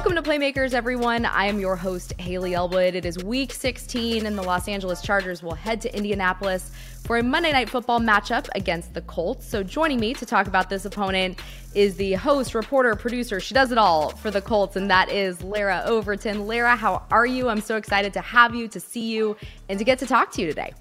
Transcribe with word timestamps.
Welcome 0.00 0.16
to 0.16 0.30
Playmakers, 0.30 0.72
everyone. 0.72 1.26
I 1.26 1.44
am 1.44 1.60
your 1.60 1.76
host, 1.76 2.18
Haley 2.18 2.54
Elwood. 2.54 2.94
It 2.94 3.04
is 3.04 3.22
week 3.22 3.52
16, 3.52 4.24
and 4.24 4.36
the 4.36 4.40
Los 4.40 4.66
Angeles 4.66 5.02
Chargers 5.02 5.42
will 5.42 5.52
head 5.52 5.82
to 5.82 5.94
Indianapolis 5.94 6.70
for 7.04 7.18
a 7.18 7.22
Monday 7.22 7.52
Night 7.52 7.68
Football 7.68 8.00
matchup 8.00 8.48
against 8.54 8.94
the 8.94 9.02
Colts. 9.02 9.46
So, 9.46 9.62
joining 9.62 10.00
me 10.00 10.14
to 10.14 10.24
talk 10.24 10.46
about 10.46 10.70
this 10.70 10.86
opponent 10.86 11.38
is 11.74 11.96
the 11.96 12.14
host, 12.14 12.54
reporter, 12.54 12.96
producer. 12.96 13.40
She 13.40 13.52
does 13.52 13.72
it 13.72 13.76
all 13.76 14.08
for 14.08 14.30
the 14.30 14.40
Colts, 14.40 14.74
and 14.74 14.90
that 14.90 15.10
is 15.10 15.42
Larra 15.42 15.82
Overton. 15.84 16.46
Larra, 16.46 16.76
how 16.76 17.04
are 17.10 17.26
you? 17.26 17.50
I'm 17.50 17.60
so 17.60 17.76
excited 17.76 18.14
to 18.14 18.22
have 18.22 18.54
you, 18.54 18.68
to 18.68 18.80
see 18.80 19.12
you, 19.12 19.36
and 19.68 19.78
to 19.78 19.84
get 19.84 19.98
to 19.98 20.06
talk 20.06 20.32
to 20.32 20.40
you 20.40 20.46
today. 20.46 20.72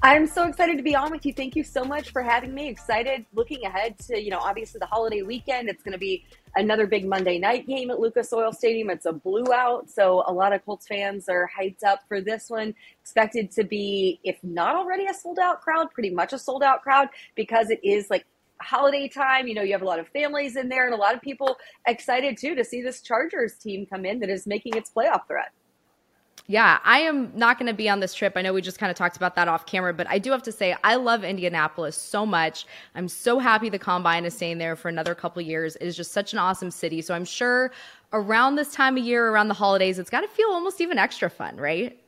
I'm 0.00 0.28
so 0.28 0.46
excited 0.46 0.76
to 0.76 0.84
be 0.84 0.94
on 0.94 1.10
with 1.10 1.26
you. 1.26 1.32
Thank 1.32 1.56
you 1.56 1.64
so 1.64 1.82
much 1.82 2.12
for 2.12 2.22
having 2.22 2.54
me. 2.54 2.68
Excited 2.68 3.26
looking 3.34 3.64
ahead 3.64 3.98
to, 4.06 4.16
you 4.16 4.30
know, 4.30 4.38
obviously 4.38 4.78
the 4.78 4.86
holiday 4.86 5.22
weekend. 5.22 5.68
It's 5.68 5.82
going 5.82 5.92
to 5.92 5.98
be 5.98 6.24
another 6.54 6.86
big 6.86 7.04
Monday 7.04 7.40
night 7.40 7.66
game 7.66 7.90
at 7.90 7.98
Lucas 7.98 8.32
Oil 8.32 8.52
Stadium. 8.52 8.90
It's 8.90 9.06
a 9.06 9.12
blue 9.12 9.52
out, 9.52 9.90
so 9.90 10.22
a 10.28 10.32
lot 10.32 10.52
of 10.52 10.64
Colts 10.64 10.86
fans 10.86 11.28
are 11.28 11.50
hyped 11.58 11.82
up 11.82 12.02
for 12.06 12.20
this 12.20 12.48
one. 12.48 12.76
Expected 13.00 13.50
to 13.52 13.64
be, 13.64 14.20
if 14.22 14.36
not 14.44 14.76
already 14.76 15.06
a 15.06 15.14
sold 15.14 15.40
out 15.40 15.62
crowd, 15.62 15.90
pretty 15.90 16.10
much 16.10 16.32
a 16.32 16.38
sold 16.38 16.62
out 16.62 16.82
crowd 16.82 17.08
because 17.34 17.68
it 17.68 17.80
is 17.82 18.06
like 18.08 18.24
holiday 18.62 19.08
time. 19.08 19.48
You 19.48 19.54
know, 19.54 19.62
you 19.62 19.72
have 19.72 19.82
a 19.82 19.86
lot 19.86 19.98
of 19.98 20.06
families 20.08 20.54
in 20.54 20.68
there 20.68 20.84
and 20.84 20.94
a 20.94 20.98
lot 20.98 21.16
of 21.16 21.22
people 21.22 21.56
excited 21.88 22.38
too 22.38 22.54
to 22.54 22.64
see 22.64 22.82
this 22.82 23.00
Chargers 23.00 23.54
team 23.54 23.84
come 23.84 24.04
in 24.04 24.20
that 24.20 24.30
is 24.30 24.46
making 24.46 24.76
its 24.76 24.92
playoff 24.96 25.26
threat. 25.26 25.50
Yeah, 26.50 26.78
I 26.82 27.00
am 27.00 27.30
not 27.34 27.58
going 27.58 27.66
to 27.66 27.74
be 27.74 27.90
on 27.90 28.00
this 28.00 28.14
trip. 28.14 28.32
I 28.34 28.40
know 28.40 28.54
we 28.54 28.62
just 28.62 28.78
kind 28.78 28.90
of 28.90 28.96
talked 28.96 29.18
about 29.18 29.34
that 29.34 29.48
off 29.48 29.66
camera, 29.66 29.92
but 29.92 30.06
I 30.08 30.18
do 30.18 30.30
have 30.30 30.42
to 30.44 30.52
say 30.52 30.74
I 30.82 30.94
love 30.94 31.22
Indianapolis 31.22 31.94
so 31.94 32.24
much. 32.24 32.64
I'm 32.94 33.06
so 33.06 33.38
happy 33.38 33.68
the 33.68 33.78
combine 33.78 34.24
is 34.24 34.32
staying 34.32 34.56
there 34.56 34.74
for 34.74 34.88
another 34.88 35.14
couple 35.14 35.42
years. 35.42 35.76
It 35.76 35.86
is 35.86 35.94
just 35.94 36.12
such 36.12 36.32
an 36.32 36.38
awesome 36.38 36.70
city. 36.70 37.02
So 37.02 37.14
I'm 37.14 37.26
sure 37.26 37.70
around 38.14 38.56
this 38.56 38.72
time 38.72 38.96
of 38.96 39.04
year, 39.04 39.28
around 39.28 39.48
the 39.48 39.54
holidays, 39.54 39.98
it's 39.98 40.08
got 40.08 40.22
to 40.22 40.28
feel 40.28 40.48
almost 40.48 40.80
even 40.80 40.96
extra 40.96 41.28
fun, 41.28 41.58
right? 41.58 41.98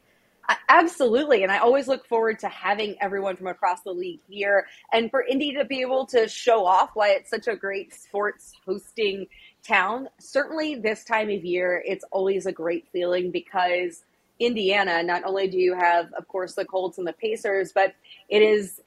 Absolutely. 0.70 1.42
And 1.42 1.52
I 1.52 1.58
always 1.58 1.86
look 1.86 2.06
forward 2.06 2.38
to 2.38 2.48
having 2.48 2.96
everyone 3.02 3.36
from 3.36 3.46
across 3.48 3.82
the 3.82 3.92
league 3.92 4.20
here 4.26 4.66
and 4.90 5.10
for 5.10 5.22
Indy 5.22 5.52
to 5.52 5.66
be 5.66 5.82
able 5.82 6.06
to 6.06 6.26
show 6.28 6.64
off 6.64 6.92
why 6.94 7.10
it's 7.10 7.28
such 7.28 7.46
a 7.46 7.54
great 7.54 7.92
sports 7.92 8.54
hosting 8.64 9.26
town. 9.62 10.08
Certainly, 10.18 10.76
this 10.76 11.04
time 11.04 11.28
of 11.28 11.44
year, 11.44 11.84
it's 11.86 12.06
always 12.10 12.46
a 12.46 12.52
great 12.52 12.88
feeling 12.90 13.30
because 13.30 14.02
Indiana, 14.40 15.02
not 15.02 15.24
only 15.24 15.46
do 15.46 15.58
you 15.58 15.74
have, 15.74 16.12
of 16.14 16.26
course, 16.26 16.54
the 16.54 16.64
Colts 16.64 16.98
and 16.98 17.06
the 17.06 17.12
Pacers, 17.12 17.72
but 17.72 17.94
it 18.28 18.42
is 18.42 18.80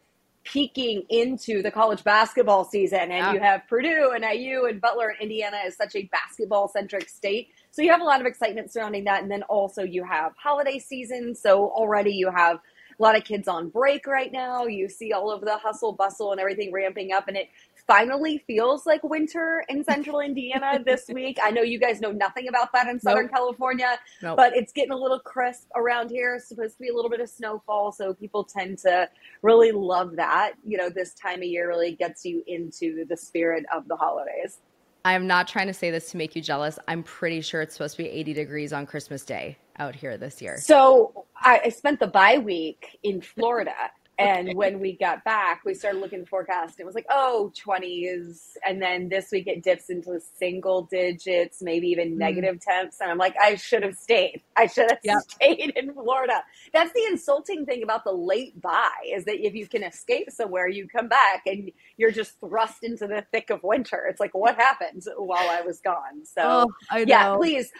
peeking 0.43 1.03
into 1.09 1.61
the 1.61 1.71
college 1.71 2.03
basketball 2.03 2.65
season. 2.65 2.99
And 2.99 3.11
yeah. 3.11 3.33
you 3.33 3.39
have 3.39 3.61
Purdue 3.69 4.11
and 4.13 4.25
IU 4.25 4.65
and 4.65 4.81
Butler 4.81 5.09
and 5.09 5.21
Indiana 5.21 5.57
is 5.65 5.77
such 5.77 5.95
a 5.95 6.03
basketball 6.11 6.67
centric 6.67 7.07
state. 7.07 7.49
So 7.71 7.81
you 7.81 7.91
have 7.91 8.01
a 8.01 8.05
lot 8.05 8.19
of 8.19 8.27
excitement 8.27 8.73
surrounding 8.73 9.05
that. 9.05 9.21
And 9.21 9.31
then 9.31 9.43
also 9.43 9.83
you 9.83 10.03
have 10.03 10.33
holiday 10.35 10.79
season. 10.79 11.33
So 11.33 11.69
already 11.69 12.11
you 12.11 12.29
have 12.29 12.59
a 12.99 13.01
lot 13.01 13.17
of 13.17 13.23
kids 13.23 13.47
on 13.47 13.69
break 13.69 14.05
right 14.05 14.31
now. 14.31 14.65
You 14.65 14.89
see 14.89 15.13
all 15.13 15.31
of 15.31 15.41
the 15.41 15.57
hustle 15.57 15.93
bustle 15.93 16.31
and 16.31 16.39
everything 16.39 16.71
ramping 16.71 17.11
up, 17.11 17.27
and 17.27 17.37
it 17.37 17.49
finally 17.87 18.43
feels 18.47 18.85
like 18.85 19.03
winter 19.03 19.63
in 19.69 19.83
central 19.93 20.19
Indiana 20.19 20.79
this 20.85 21.05
week. 21.09 21.37
I 21.43 21.51
know 21.51 21.61
you 21.61 21.79
guys 21.79 22.01
know 22.01 22.11
nothing 22.11 22.47
about 22.47 22.71
that 22.73 22.87
in 22.87 22.99
Southern 22.99 23.25
nope. 23.25 23.33
California, 23.33 23.99
nope. 24.21 24.37
but 24.37 24.55
it's 24.55 24.71
getting 24.71 24.91
a 24.91 24.97
little 24.97 25.19
crisp 25.19 25.67
around 25.75 26.09
here. 26.09 26.35
It's 26.35 26.47
supposed 26.47 26.75
to 26.75 26.81
be 26.81 26.89
a 26.89 26.93
little 26.93 27.09
bit 27.09 27.19
of 27.19 27.29
snowfall, 27.29 27.91
so 27.91 28.13
people 28.13 28.43
tend 28.43 28.79
to 28.79 29.09
really 29.41 29.71
love 29.71 30.15
that. 30.15 30.53
You 30.65 30.77
know, 30.77 30.89
this 30.89 31.13
time 31.13 31.39
of 31.39 31.43
year 31.43 31.67
really 31.67 31.95
gets 31.95 32.25
you 32.25 32.43
into 32.47 33.05
the 33.07 33.17
spirit 33.17 33.65
of 33.73 33.87
the 33.87 33.95
holidays. 33.95 34.59
I 35.05 35.13
am 35.13 35.27
not 35.27 35.49
trying 35.49 35.67
to 35.67 35.73
say 35.73 35.91
this 35.91 36.11
to 36.11 36.17
make 36.17 36.33
you 36.35 36.41
jealous. 36.41 36.79
I'm 36.87 37.03
pretty 37.03 37.41
sure 37.41 37.61
it's 37.61 37.73
supposed 37.73 37.97
to 37.97 38.03
be 38.03 38.09
80 38.09 38.33
degrees 38.33 38.71
on 38.71 38.85
Christmas 38.85 39.25
Day 39.25 39.57
out 39.77 39.95
here 39.95 40.17
this 40.17 40.41
year. 40.41 40.57
So 40.57 41.25
I 41.35 41.67
spent 41.69 41.99
the 41.99 42.07
bye 42.07 42.37
week 42.37 42.97
in 43.03 43.19
Florida 43.19 43.75
and 44.19 44.49
okay. 44.49 44.55
when 44.55 44.79
we 44.79 44.95
got 44.95 45.23
back, 45.23 45.61
we 45.65 45.73
started 45.73 45.99
looking 45.99 46.19
at 46.19 46.25
the 46.25 46.29
forecast. 46.29 46.79
It 46.79 46.85
was 46.85 46.93
like, 46.93 47.05
oh, 47.09 47.51
20s. 47.65 48.51
And 48.65 48.81
then 48.81 49.09
this 49.09 49.31
week 49.31 49.47
it 49.47 49.63
dips 49.63 49.89
into 49.89 50.19
single 50.37 50.83
digits, 50.83 51.61
maybe 51.61 51.87
even 51.87 52.13
mm. 52.13 52.17
negative 52.17 52.59
temps. 52.59 52.97
And 53.01 53.09
I'm 53.09 53.17
like, 53.17 53.35
I 53.41 53.55
should 53.55 53.81
have 53.81 53.95
stayed. 53.95 54.43
I 54.55 54.67
should 54.67 54.89
have 54.91 54.99
yep. 55.03 55.21
stayed 55.27 55.73
in 55.75 55.93
Florida. 55.93 56.43
That's 56.73 56.93
the 56.93 57.05
insulting 57.09 57.65
thing 57.65 57.81
about 57.81 58.03
the 58.03 58.11
late 58.11 58.59
bye 58.61 58.89
is 59.11 59.25
that 59.25 59.43
if 59.43 59.55
you 59.55 59.67
can 59.67 59.83
escape 59.83 60.29
somewhere, 60.29 60.67
you 60.67 60.87
come 60.87 61.07
back 61.07 61.43
and 61.47 61.71
you're 61.97 62.11
just 62.11 62.39
thrust 62.39 62.83
into 62.83 63.07
the 63.07 63.25
thick 63.31 63.49
of 63.49 63.63
winter. 63.63 64.05
It's 64.07 64.19
like, 64.19 64.35
what 64.35 64.55
happened 64.55 65.03
while 65.17 65.49
I 65.49 65.61
was 65.61 65.79
gone? 65.79 66.23
So, 66.23 66.71
oh, 66.91 66.97
yeah, 66.97 67.35
please 67.35 67.71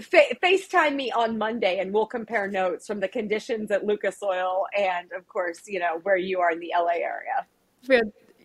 Fa- 0.00 0.34
FaceTime 0.42 0.94
me 0.94 1.10
on 1.12 1.36
Monday 1.38 1.78
and 1.78 1.92
we'll 1.92 2.06
compare 2.06 2.48
notes 2.48 2.86
from 2.86 3.00
the 3.00 3.08
conditions 3.08 3.70
at 3.70 3.84
Lucas 3.84 4.22
Oil 4.22 4.64
and, 4.76 5.10
of 5.12 5.26
course, 5.28 5.62
you 5.66 5.78
know, 5.78 5.98
where 6.02 6.16
you 6.16 6.40
are 6.40 6.52
in 6.52 6.60
the 6.60 6.72
LA 6.76 6.94
area. 6.94 7.46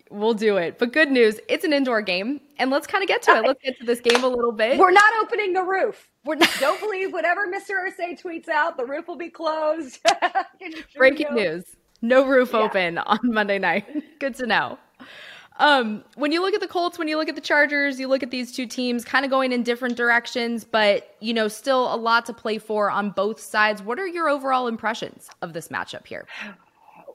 We'll 0.10 0.34
do 0.34 0.58
it. 0.58 0.78
But 0.78 0.94
good 0.94 1.12
news, 1.12 1.40
it's 1.48 1.66
an 1.66 1.74
indoor 1.74 2.02
game. 2.02 2.40
And 2.58 2.72
let's 2.72 2.88
kind 2.88 3.04
of 3.04 3.08
get 3.08 3.22
to 3.24 3.32
it. 3.32 3.44
Let's 3.44 3.62
get 3.62 3.78
to 3.80 3.86
this 3.86 4.00
game 4.00 4.24
a 4.24 4.28
little 4.28 4.52
bit. 4.52 4.78
We're 4.78 4.92
not 4.92 5.14
opening 5.22 5.54
the 5.54 5.64
roof. 5.64 6.10
We're 6.26 6.36
not. 6.36 6.50
Don't 6.60 6.80
believe 6.80 7.14
whatever 7.14 7.48
Mr. 7.48 7.72
Irsay 7.88 8.22
tweets 8.22 8.50
out. 8.50 8.78
The 8.78 8.86
roof 8.86 9.08
will 9.08 9.18
be 9.18 9.30
closed. 9.30 10.00
Breaking 10.96 11.34
news. 11.34 11.66
No 12.02 12.26
roof 12.26 12.52
yeah. 12.54 12.60
open 12.60 12.98
on 13.00 13.20
Monday 13.24 13.60
night. 13.60 13.86
Good 14.20 14.36
to 14.36 14.46
know. 14.46 14.78
Um, 15.58 16.04
when 16.16 16.32
you 16.32 16.42
look 16.42 16.54
at 16.54 16.62
the 16.62 16.68
Colts, 16.68 17.00
when 17.00 17.08
you 17.08 17.18
look 17.18 17.30
at 17.30 17.36
the 17.36 17.42
Chargers, 17.42 18.00
you 18.00 18.08
look 18.08 18.24
at 18.24 18.32
these 18.32 18.52
two 18.52 18.66
teams 18.66 19.04
kind 19.04 19.26
of 19.26 19.32
going 19.32 19.52
in 19.52 19.64
different 19.64 19.98
directions, 19.98 20.64
but 20.64 21.16
you 21.20 21.34
know, 21.34 21.48
still 21.48 21.94
a 21.94 21.98
lot 21.98 22.26
to 22.28 22.34
play 22.34 22.58
for 22.58 22.92
on 22.92 23.10
both 23.10 23.40
sides. 23.40 23.82
What 23.82 24.00
are 24.00 24.08
your 24.08 24.30
overall 24.30 24.68
impressions 24.68 25.30
of 25.42 25.54
this 25.54 25.70
matchup 25.70 26.06
here? 26.06 26.28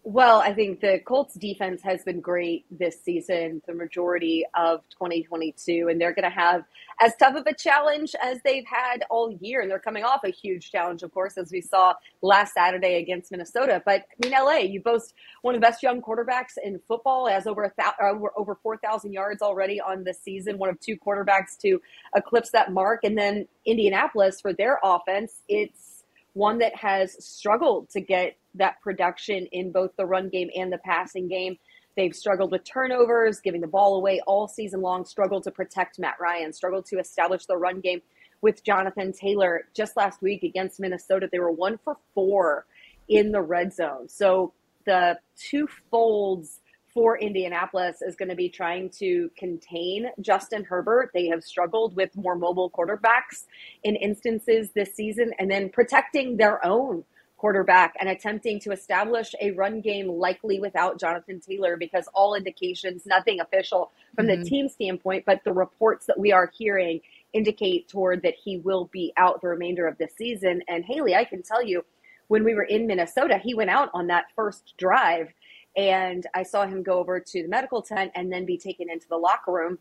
Well, 0.04 0.40
I 0.40 0.52
think 0.52 0.80
the 0.80 0.98
Colts 0.98 1.34
defense 1.34 1.80
has 1.82 2.02
been 2.02 2.20
great 2.20 2.64
this 2.76 3.00
season, 3.00 3.62
the 3.68 3.74
majority 3.74 4.44
of 4.52 4.80
2022, 4.90 5.86
and 5.88 6.00
they're 6.00 6.12
going 6.12 6.28
to 6.28 6.36
have 6.36 6.64
as 7.00 7.14
tough 7.20 7.36
of 7.36 7.46
a 7.46 7.54
challenge 7.54 8.16
as 8.20 8.40
they've 8.44 8.66
had 8.66 9.04
all 9.10 9.30
year. 9.40 9.60
And 9.60 9.70
they're 9.70 9.78
coming 9.78 10.02
off 10.02 10.24
a 10.24 10.30
huge 10.30 10.72
challenge, 10.72 11.04
of 11.04 11.14
course, 11.14 11.38
as 11.38 11.52
we 11.52 11.60
saw 11.60 11.94
last 12.20 12.54
Saturday 12.54 12.96
against 12.96 13.30
Minnesota. 13.30 13.80
But 13.84 14.06
I 14.20 14.26
mean, 14.26 14.32
LA, 14.32 14.68
you 14.68 14.82
boast 14.82 15.14
one 15.42 15.54
of 15.54 15.60
the 15.60 15.64
best 15.64 15.84
young 15.84 16.02
quarterbacks 16.02 16.58
in 16.60 16.80
football, 16.88 17.28
has 17.28 17.46
over 17.46 17.72
uh, 17.80 18.12
over 18.36 18.56
4,000 18.60 19.12
yards 19.12 19.40
already 19.40 19.80
on 19.80 20.02
the 20.02 20.14
season, 20.14 20.58
one 20.58 20.68
of 20.68 20.80
two 20.80 20.96
quarterbacks 20.96 21.56
to 21.60 21.80
eclipse 22.16 22.50
that 22.50 22.72
mark. 22.72 23.04
And 23.04 23.16
then 23.16 23.46
Indianapolis 23.66 24.40
for 24.40 24.52
their 24.52 24.80
offense, 24.82 25.42
it's 25.46 25.91
one 26.34 26.58
that 26.58 26.74
has 26.76 27.16
struggled 27.24 27.90
to 27.90 28.00
get 28.00 28.36
that 28.54 28.80
production 28.80 29.46
in 29.52 29.72
both 29.72 29.90
the 29.96 30.06
run 30.06 30.28
game 30.28 30.50
and 30.56 30.72
the 30.72 30.78
passing 30.78 31.28
game. 31.28 31.58
They've 31.96 32.14
struggled 32.14 32.52
with 32.52 32.64
turnovers, 32.64 33.40
giving 33.40 33.60
the 33.60 33.66
ball 33.66 33.96
away 33.96 34.20
all 34.26 34.48
season 34.48 34.80
long, 34.80 35.04
struggled 35.04 35.42
to 35.44 35.50
protect 35.50 35.98
Matt 35.98 36.16
Ryan, 36.18 36.52
struggled 36.52 36.86
to 36.86 36.98
establish 36.98 37.44
the 37.44 37.56
run 37.56 37.80
game 37.80 38.00
with 38.40 38.64
Jonathan 38.64 39.12
Taylor. 39.12 39.68
Just 39.74 39.96
last 39.96 40.22
week 40.22 40.42
against 40.42 40.80
Minnesota, 40.80 41.28
they 41.30 41.38
were 41.38 41.52
one 41.52 41.78
for 41.84 41.98
four 42.14 42.66
in 43.08 43.30
the 43.30 43.42
red 43.42 43.74
zone. 43.74 44.08
So 44.08 44.54
the 44.86 45.18
two 45.36 45.68
folds 45.90 46.60
for 46.94 47.18
Indianapolis 47.18 48.02
is 48.02 48.16
going 48.16 48.28
to 48.28 48.34
be 48.34 48.48
trying 48.48 48.90
to 48.90 49.30
contain 49.36 50.10
Justin 50.20 50.64
Herbert. 50.64 51.10
They 51.14 51.26
have 51.28 51.42
struggled 51.42 51.96
with 51.96 52.14
more 52.16 52.36
mobile 52.36 52.70
quarterbacks 52.70 53.46
in 53.82 53.96
instances 53.96 54.70
this 54.74 54.94
season 54.94 55.32
and 55.38 55.50
then 55.50 55.70
protecting 55.70 56.36
their 56.36 56.64
own 56.64 57.04
quarterback 57.42 57.94
and 57.98 58.08
attempting 58.08 58.60
to 58.60 58.70
establish 58.70 59.34
a 59.40 59.50
run 59.52 59.80
game 59.80 60.06
likely 60.06 60.60
without 60.60 61.00
Jonathan 61.00 61.40
Taylor 61.40 61.76
because 61.76 62.08
all 62.14 62.36
indications, 62.36 63.04
nothing 63.04 63.40
official 63.40 63.90
from 64.14 64.26
mm-hmm. 64.26 64.44
the 64.44 64.48
team 64.48 64.68
standpoint, 64.68 65.24
but 65.26 65.40
the 65.44 65.52
reports 65.52 66.06
that 66.06 66.18
we 66.18 66.30
are 66.30 66.52
hearing 66.56 67.00
indicate 67.32 67.88
toward 67.88 68.22
that 68.22 68.34
he 68.44 68.58
will 68.58 68.88
be 68.92 69.12
out 69.16 69.40
the 69.40 69.48
remainder 69.48 69.88
of 69.88 69.98
the 69.98 70.08
season. 70.16 70.62
And 70.68 70.84
Haley, 70.84 71.16
I 71.16 71.24
can 71.24 71.42
tell 71.42 71.64
you, 71.64 71.84
when 72.28 72.44
we 72.44 72.54
were 72.54 72.62
in 72.62 72.86
Minnesota, 72.86 73.38
he 73.42 73.54
went 73.54 73.70
out 73.70 73.90
on 73.92 74.06
that 74.06 74.26
first 74.36 74.74
drive 74.78 75.34
and 75.76 76.26
I 76.34 76.42
saw 76.42 76.66
him 76.66 76.82
go 76.82 76.98
over 76.98 77.18
to 77.20 77.42
the 77.42 77.48
medical 77.48 77.82
tent 77.82 78.12
and 78.14 78.32
then 78.32 78.44
be 78.44 78.58
taken 78.58 78.90
into 78.90 79.08
the 79.08 79.16
locker 79.16 79.52
room 79.52 79.78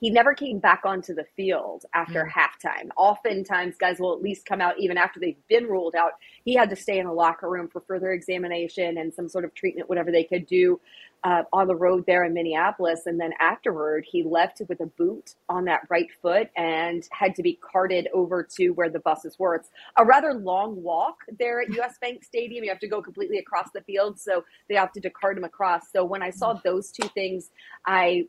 he 0.00 0.10
never 0.10 0.34
came 0.34 0.58
back 0.58 0.82
onto 0.84 1.14
the 1.14 1.26
field 1.36 1.84
after 1.94 2.24
mm. 2.24 2.30
halftime. 2.30 2.88
Oftentimes, 2.96 3.76
guys 3.76 4.00
will 4.00 4.14
at 4.14 4.22
least 4.22 4.46
come 4.46 4.60
out 4.60 4.74
even 4.78 4.96
after 4.96 5.20
they've 5.20 5.46
been 5.48 5.64
ruled 5.64 5.94
out. 5.94 6.12
He 6.44 6.54
had 6.54 6.70
to 6.70 6.76
stay 6.76 6.98
in 6.98 7.06
the 7.06 7.12
locker 7.12 7.48
room 7.48 7.68
for 7.68 7.82
further 7.82 8.12
examination 8.12 8.96
and 8.98 9.12
some 9.12 9.28
sort 9.28 9.44
of 9.44 9.54
treatment, 9.54 9.88
whatever 9.88 10.10
they 10.10 10.24
could 10.24 10.46
do 10.46 10.80
uh, 11.22 11.42
on 11.52 11.66
the 11.66 11.76
road 11.76 12.04
there 12.06 12.24
in 12.24 12.32
Minneapolis. 12.32 13.02
And 13.04 13.20
then 13.20 13.32
afterward, 13.40 14.06
he 14.10 14.22
left 14.22 14.62
with 14.68 14.80
a 14.80 14.86
boot 14.86 15.34
on 15.50 15.66
that 15.66 15.82
right 15.90 16.08
foot 16.22 16.48
and 16.56 17.06
had 17.12 17.34
to 17.34 17.42
be 17.42 17.58
carted 17.60 18.08
over 18.14 18.46
to 18.56 18.70
where 18.70 18.88
the 18.88 19.00
buses 19.00 19.38
were. 19.38 19.54
It's 19.54 19.68
a 19.98 20.04
rather 20.04 20.32
long 20.32 20.82
walk 20.82 21.16
there 21.38 21.60
at 21.60 21.68
US 21.78 21.98
Bank 22.00 22.24
Stadium. 22.24 22.64
You 22.64 22.70
have 22.70 22.80
to 22.80 22.88
go 22.88 23.02
completely 23.02 23.38
across 23.38 23.68
the 23.74 23.82
field, 23.82 24.18
so 24.18 24.44
they 24.68 24.76
opted 24.76 25.02
to 25.02 25.10
cart 25.10 25.36
him 25.36 25.44
across. 25.44 25.92
So 25.92 26.04
when 26.04 26.22
I 26.22 26.30
saw 26.30 26.54
those 26.64 26.90
two 26.90 27.08
things, 27.08 27.50
I 27.86 28.28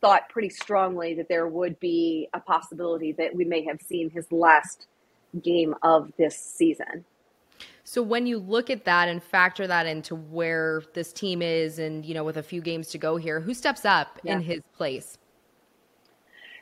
thought 0.00 0.28
pretty 0.28 0.50
strongly 0.50 1.14
that 1.14 1.28
there 1.28 1.48
would 1.48 1.78
be 1.80 2.28
a 2.34 2.40
possibility 2.40 3.12
that 3.12 3.34
we 3.34 3.44
may 3.44 3.64
have 3.64 3.80
seen 3.80 4.10
his 4.10 4.30
last 4.30 4.86
game 5.42 5.74
of 5.82 6.12
this 6.18 6.36
season. 6.36 7.04
So 7.84 8.02
when 8.02 8.26
you 8.26 8.38
look 8.38 8.68
at 8.68 8.84
that 8.84 9.08
and 9.08 9.22
factor 9.22 9.66
that 9.66 9.86
into 9.86 10.16
where 10.16 10.82
this 10.94 11.12
team 11.12 11.40
is 11.40 11.78
and 11.78 12.04
you 12.04 12.14
know 12.14 12.24
with 12.24 12.36
a 12.36 12.42
few 12.42 12.60
games 12.60 12.88
to 12.88 12.98
go 12.98 13.16
here, 13.16 13.40
who 13.40 13.54
steps 13.54 13.84
up 13.84 14.18
yeah. 14.22 14.34
in 14.34 14.42
his 14.42 14.60
place? 14.76 15.18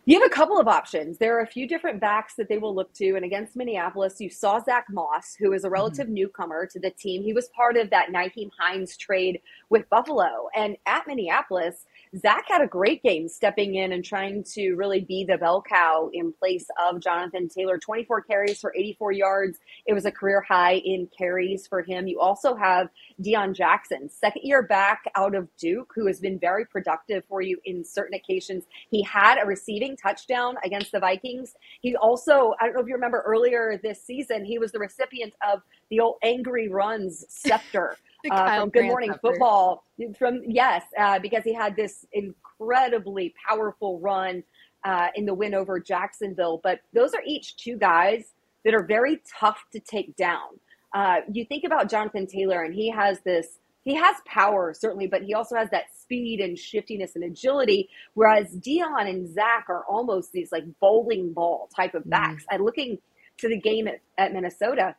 You 0.07 0.21
have 0.21 0.31
a 0.31 0.35
couple 0.35 0.61
of 0.61 0.69
options. 0.69 1.17
There 1.17 1.39
are 1.39 1.41
a 1.41 1.47
few 1.47 1.67
different 1.67 1.99
backs 1.99 2.35
that 2.35 2.51
they 2.51 2.59
will 2.59 2.75
look 2.75 2.93
to. 2.95 3.17
And 3.17 3.25
against 3.25 3.57
Minneapolis, 3.57 4.21
you 4.21 4.29
saw 4.29 4.61
Zach 4.63 4.85
Moss, 4.91 5.35
who 5.35 5.55
is 5.55 5.65
a 5.65 5.67
mm-hmm. 5.67 5.73
relative 5.73 6.07
mm-hmm. 6.07 6.15
newcomer 6.15 6.67
to 6.67 6.79
the 6.79 6.91
team. 6.91 7.23
He 7.23 7.33
was 7.33 7.49
part 7.57 7.79
of 7.79 7.89
that 7.89 8.11
Nyheim 8.13 8.51
Hines 8.59 8.99
trade 8.99 9.41
with 9.71 9.89
Buffalo. 9.89 10.49
And 10.55 10.77
at 10.85 11.07
Minneapolis, 11.07 11.87
Zach 12.16 12.44
had 12.49 12.61
a 12.62 12.66
great 12.66 13.02
game 13.02 13.28
stepping 13.28 13.75
in 13.75 13.93
and 13.93 14.05
trying 14.05 14.44
to 14.52 14.75
really 14.75 15.00
be 15.00 15.25
the 15.25 15.37
bell 15.37 15.62
cow 15.62 16.11
in 16.12 16.32
place 16.32 16.66
of 16.81 17.00
Jonathan 17.00 17.49
Taylor. 17.49 17.76
24 17.76 18.22
carries 18.22 18.61
for 18.61 18.72
84 18.76 19.12
yards. 19.12 19.58
It 19.87 19.94
was 19.94 20.05
a 20.05 20.12
career 20.12 20.40
high 20.40 20.75
in 20.75 21.08
carries 21.16 21.66
for 21.66 21.82
him. 21.82 22.06
You 22.06 22.20
also 22.20 22.55
have 22.55 22.88
Deon 23.20 23.55
Jackson, 23.55 24.08
second 24.08 24.43
year 24.44 24.62
back 24.62 25.02
out 25.16 25.34
of 25.34 25.49
Duke, 25.56 25.93
who 25.94 26.06
has 26.06 26.20
been 26.20 26.38
very 26.38 26.64
productive 26.66 27.25
for 27.25 27.43
you 27.43 27.58
in 27.64 27.84
certain 27.84 28.14
occasions. 28.14 28.64
He 28.90 29.02
had 29.02 29.43
a 29.43 29.46
receiving 29.46 29.96
touchdown 29.96 30.55
against 30.64 30.93
the 30.93 31.00
Vikings. 31.00 31.55
He 31.81 31.96
also, 31.96 32.55
I 32.61 32.66
don't 32.66 32.75
know 32.75 32.81
if 32.81 32.87
you 32.87 32.94
remember 32.94 33.25
earlier 33.26 33.81
this 33.82 34.02
season, 34.05 34.44
he 34.44 34.58
was 34.58 34.70
the 34.70 34.78
recipient 34.78 35.34
of 35.46 35.62
the 35.90 35.99
old 35.99 36.16
angry 36.22 36.69
runs 36.69 37.25
scepter. 37.28 37.96
Uh, 38.31 38.61
from 38.61 38.71
Good 38.71 38.87
Morning 38.87 39.15
Football. 39.21 39.85
From 40.19 40.43
yes, 40.47 40.82
uh, 40.99 41.19
because 41.19 41.44
he 41.44 41.53
had 41.53 41.76
this 41.76 42.06
incredibly 42.12 43.35
powerful 43.49 44.00
run 44.00 44.43
uh, 44.85 45.09
in 45.15 45.26
the 45.26 45.35
win 45.35 45.55
over 45.55 45.81
Jacksonville. 45.81 46.61
But 46.62 46.81
those 46.93 47.15
are 47.15 47.23
each 47.26 47.56
two 47.56 47.76
guys 47.76 48.32
that 48.65 48.75
are 48.75 48.85
very 48.85 49.21
tough 49.38 49.62
to 49.73 49.81
take 49.81 50.17
down. 50.17 50.59
Uh, 50.94 51.17
you 51.32 51.44
think 51.44 51.65
about 51.65 51.91
Jonathan 51.91 52.26
Taylor, 52.26 52.62
and 52.62 52.75
he 52.75 52.91
has 52.91 53.21
this. 53.21 53.59
He 53.82 53.94
has 53.97 54.17
power 54.25 54.73
certainly, 54.73 55.06
but 55.06 55.23
he 55.23 55.35
also 55.35 55.56
has 55.56 55.69
that 55.71 55.85
speed 56.00 56.41
and 56.41 56.59
shiftiness 56.59 57.17
and 57.17 57.25
agility. 57.25 57.91
Whereas 58.15 58.56
Deon 58.56 59.09
and 59.09 59.32
Zach 59.32 59.67
are 59.69 59.85
almost 59.87 60.32
these 60.32 60.50
like 60.50 60.65
bowling 60.81 61.35
ball 61.35 61.69
type 61.75 61.94
of 61.94 62.09
backs. 62.09 62.44
Mm. 62.44 62.55
And 62.55 62.65
looking 62.65 62.99
to 63.38 63.49
the 63.49 63.61
game 63.61 63.87
at, 63.88 64.00
at 64.17 64.32
Minnesota, 64.32 64.97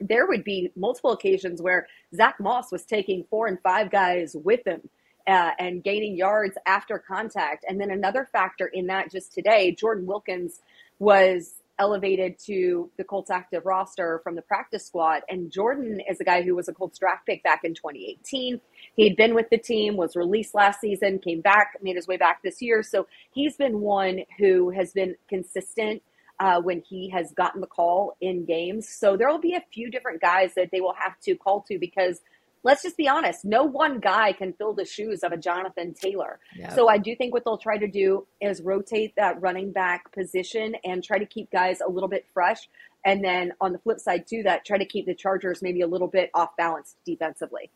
there 0.00 0.26
would 0.26 0.44
be 0.44 0.70
multiple 0.76 1.12
occasions 1.12 1.60
where 1.60 1.86
Zach 2.14 2.36
Moss 2.40 2.70
was 2.70 2.84
taking 2.84 3.24
four 3.30 3.46
and 3.46 3.58
five 3.62 3.90
guys 3.90 4.34
with 4.34 4.66
him 4.66 4.88
uh, 5.26 5.50
and 5.58 5.82
gaining 5.84 6.16
yards 6.16 6.56
after 6.66 6.98
contact. 6.98 7.64
And 7.68 7.80
then 7.80 7.90
another 7.90 8.28
factor 8.32 8.66
in 8.66 8.86
that 8.86 9.10
just 9.10 9.32
today, 9.32 9.74
Jordan 9.74 10.06
Wilkins 10.06 10.60
was 10.98 11.62
elevated 11.78 12.38
to 12.38 12.90
the 12.96 13.04
Colts 13.04 13.30
active 13.30 13.64
roster 13.64 14.20
from 14.24 14.34
the 14.34 14.42
practice 14.42 14.86
squad. 14.86 15.22
And 15.28 15.50
Jordan 15.50 16.00
is 16.08 16.20
a 16.20 16.24
guy 16.24 16.42
who 16.42 16.56
was 16.56 16.68
a 16.68 16.72
Colts 16.72 16.98
draft 16.98 17.26
pick 17.26 17.42
back 17.44 17.60
in 17.62 17.74
2018. 17.74 18.60
He'd 18.96 19.16
been 19.16 19.34
with 19.34 19.48
the 19.50 19.58
team, 19.58 19.96
was 19.96 20.16
released 20.16 20.54
last 20.54 20.80
season, 20.80 21.20
came 21.20 21.40
back, 21.40 21.76
made 21.82 21.96
his 21.96 22.08
way 22.08 22.16
back 22.16 22.42
this 22.42 22.60
year. 22.60 22.82
So 22.82 23.06
he's 23.32 23.56
been 23.56 23.80
one 23.80 24.22
who 24.38 24.70
has 24.70 24.92
been 24.92 25.14
consistent 25.28 26.02
uh, 26.40 26.60
when 26.60 26.80
he 26.80 27.10
has 27.10 27.32
gotten 27.32 27.60
the 27.60 27.66
call 27.66 28.16
in 28.20 28.44
games. 28.44 28.88
So 28.88 29.16
there 29.16 29.28
will 29.28 29.40
be 29.40 29.54
a 29.54 29.64
few 29.72 29.90
different 29.90 30.20
guys 30.20 30.54
that 30.54 30.70
they 30.72 30.80
will 30.80 30.94
have 30.98 31.18
to 31.20 31.34
call 31.34 31.62
to 31.68 31.78
because 31.78 32.20
let's 32.64 32.82
just 32.82 32.96
be 32.96 33.08
honest, 33.08 33.44
no 33.44 33.62
one 33.64 34.00
guy 34.00 34.32
can 34.32 34.52
fill 34.52 34.74
the 34.74 34.84
shoes 34.84 35.22
of 35.22 35.32
a 35.32 35.36
Jonathan 35.36 35.94
Taylor. 35.94 36.38
Yep. 36.56 36.72
So 36.74 36.88
I 36.88 36.98
do 36.98 37.14
think 37.16 37.32
what 37.32 37.44
they'll 37.44 37.58
try 37.58 37.78
to 37.78 37.88
do 37.88 38.26
is 38.40 38.60
rotate 38.62 39.14
that 39.16 39.40
running 39.40 39.72
back 39.72 40.12
position 40.12 40.74
and 40.84 41.02
try 41.02 41.18
to 41.18 41.26
keep 41.26 41.50
guys 41.50 41.78
a 41.80 41.90
little 41.90 42.08
bit 42.08 42.26
fresh. 42.32 42.68
And 43.04 43.24
then 43.24 43.52
on 43.60 43.72
the 43.72 43.78
flip 43.78 44.00
side 44.00 44.26
to 44.28 44.42
that, 44.44 44.64
try 44.64 44.78
to 44.78 44.84
keep 44.84 45.06
the 45.06 45.14
Chargers 45.14 45.62
maybe 45.62 45.80
a 45.80 45.86
little 45.86 46.08
bit 46.08 46.30
off 46.34 46.56
balance 46.56 46.96
defensively. 47.04 47.70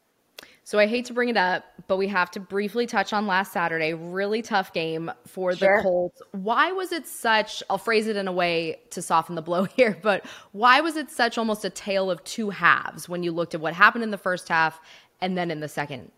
So 0.65 0.79
I 0.79 0.87
hate 0.87 1.07
to 1.07 1.13
bring 1.13 1.29
it 1.29 1.37
up, 1.37 1.65
but 1.89 1.97
we 1.97 2.07
have 2.09 2.31
to 2.33 2.41
briefly 2.41 2.87
touch 2.87 3.13
on 3.13 3.27
last 3.27 3.53
Saturday. 3.53 3.95
Really 3.95 4.43
tough 4.43 4.73
game 4.73 5.11
for 5.27 5.55
sure. 5.57 5.79
the 5.79 5.83
Colts. 5.83 6.23
Why 6.31 6.71
was 6.71 6.93
it 6.93 7.07
such, 7.07 7.65
I'll 7.69 7.79
phrase 7.79 8.07
it 8.07 8.17
in 8.17 8.29
a 8.29 8.33
way 8.33 8.81
to 8.91 9.03
soften 9.03 9.35
the 9.35 9.43
blow 9.43 9.65
here, 9.77 9.99
but 10.03 10.25
why 10.53 10.81
was 10.81 10.97
it 10.97 11.11
such 11.11 11.37
almost 11.37 11.65
a 11.65 11.71
tale 11.71 12.11
of 12.11 12.23
two 12.25 12.51
halves 12.51 13.09
when 13.09 13.23
you 13.23 13.33
looked 13.33 13.55
at 13.55 13.61
what 13.61 13.75
happened 13.75 14.05
in 14.05 14.11
the 14.11 14.19
first 14.19 14.49
half 14.49 14.81
and 15.21 15.37
then 15.37 15.51
in 15.51 15.59
the 15.61 15.69
second? 15.69 16.13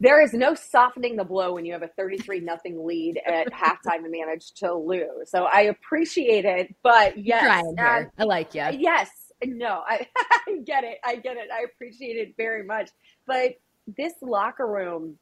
There 0.00 0.20
is 0.20 0.32
no 0.32 0.54
softening 0.54 1.16
the 1.16 1.24
blow 1.24 1.54
when 1.54 1.64
you 1.64 1.72
have 1.72 1.82
a 1.82 1.88
33 1.88 2.40
nothing 2.40 2.84
lead 2.84 3.20
at 3.26 3.46
halftime 3.52 4.04
and 4.04 4.10
manage 4.10 4.52
to 4.54 4.72
lose. 4.72 5.30
So 5.30 5.44
I 5.44 5.62
appreciate 5.62 6.44
it, 6.44 6.74
but 6.82 7.18
yes, 7.18 7.64
uh, 7.78 8.04
I 8.18 8.24
like 8.24 8.54
you. 8.54 8.66
Yes, 8.72 9.23
no, 9.46 9.82
I, 9.86 10.06
I 10.16 10.58
get 10.64 10.84
it. 10.84 10.98
I 11.04 11.16
get 11.16 11.36
it. 11.36 11.48
I 11.52 11.64
appreciate 11.64 12.16
it 12.16 12.34
very 12.36 12.64
much. 12.64 12.90
But 13.26 13.54
this 13.86 14.14
locker 14.22 14.66
room 14.66 15.18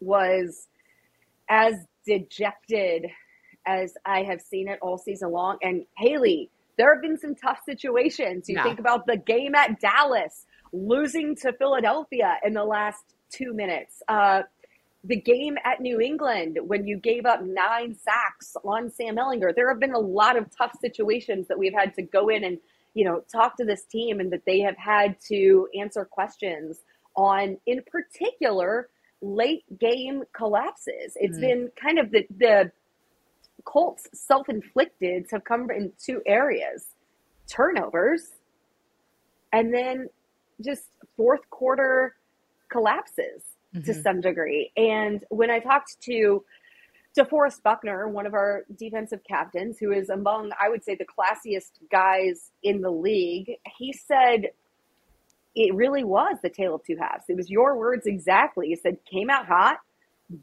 was 0.00 0.66
as 1.48 1.74
dejected 2.06 3.06
as 3.66 3.94
I 4.06 4.22
have 4.22 4.40
seen 4.40 4.68
it 4.68 4.78
all 4.82 4.98
season 4.98 5.30
long. 5.32 5.58
And 5.62 5.84
Haley, 5.96 6.50
there 6.78 6.94
have 6.94 7.02
been 7.02 7.18
some 7.18 7.34
tough 7.34 7.58
situations. 7.66 8.48
You 8.48 8.56
no. 8.56 8.62
think 8.62 8.78
about 8.78 9.06
the 9.06 9.16
game 9.16 9.54
at 9.54 9.80
Dallas, 9.80 10.46
losing 10.72 11.36
to 11.36 11.52
Philadelphia 11.52 12.38
in 12.44 12.54
the 12.54 12.64
last 12.64 13.04
two 13.30 13.52
minutes. 13.52 14.02
Uh, 14.08 14.42
the 15.04 15.16
game 15.16 15.56
at 15.64 15.80
New 15.80 16.00
England 16.00 16.58
when 16.62 16.86
you 16.86 16.96
gave 16.98 17.24
up 17.24 17.40
nine 17.42 17.96
sacks 17.96 18.54
on 18.64 18.90
Sam 18.90 19.16
Ehlinger. 19.16 19.54
There 19.54 19.68
have 19.70 19.80
been 19.80 19.94
a 19.94 19.98
lot 19.98 20.36
of 20.36 20.46
tough 20.56 20.72
situations 20.80 21.48
that 21.48 21.58
we've 21.58 21.72
had 21.72 21.94
to 21.94 22.02
go 22.02 22.28
in 22.28 22.44
and 22.44 22.58
you 22.94 23.04
know, 23.04 23.22
talk 23.30 23.56
to 23.56 23.64
this 23.64 23.84
team 23.84 24.20
and 24.20 24.32
that 24.32 24.44
they 24.46 24.60
have 24.60 24.76
had 24.76 25.16
to 25.28 25.68
answer 25.78 26.04
questions 26.04 26.80
on, 27.16 27.58
in 27.66 27.82
particular, 27.90 28.88
late 29.20 29.64
game 29.78 30.22
collapses. 30.32 31.16
It's 31.16 31.38
mm. 31.38 31.40
been 31.40 31.70
kind 31.80 31.98
of 31.98 32.10
the, 32.10 32.26
the 32.36 32.72
Colts 33.64 34.08
self 34.14 34.48
inflicted 34.48 35.26
have 35.30 35.44
come 35.44 35.70
in 35.70 35.92
two 36.02 36.22
areas 36.26 36.86
turnovers 37.46 38.30
and 39.52 39.74
then 39.74 40.08
just 40.64 40.84
fourth 41.16 41.48
quarter 41.50 42.16
collapses 42.70 43.42
mm-hmm. 43.74 43.82
to 43.82 43.94
some 44.02 44.20
degree. 44.20 44.70
And 44.76 45.24
when 45.28 45.50
I 45.50 45.58
talked 45.58 46.00
to 46.02 46.44
DeForest 47.18 47.62
Buckner, 47.62 48.08
one 48.08 48.26
of 48.26 48.34
our 48.34 48.64
defensive 48.76 49.20
captains, 49.28 49.78
who 49.78 49.92
is 49.92 50.10
among, 50.10 50.52
I 50.60 50.68
would 50.68 50.84
say, 50.84 50.94
the 50.94 51.04
classiest 51.04 51.72
guys 51.90 52.50
in 52.62 52.80
the 52.80 52.90
league, 52.90 53.50
he 53.78 53.92
said 53.92 54.50
it 55.56 55.74
really 55.74 56.04
was 56.04 56.36
the 56.42 56.50
tale 56.50 56.76
of 56.76 56.84
two 56.84 56.96
halves. 56.96 57.24
It 57.28 57.36
was 57.36 57.50
your 57.50 57.76
words 57.76 58.06
exactly. 58.06 58.68
He 58.68 58.76
said, 58.76 58.98
came 59.10 59.28
out 59.28 59.46
hot, 59.46 59.78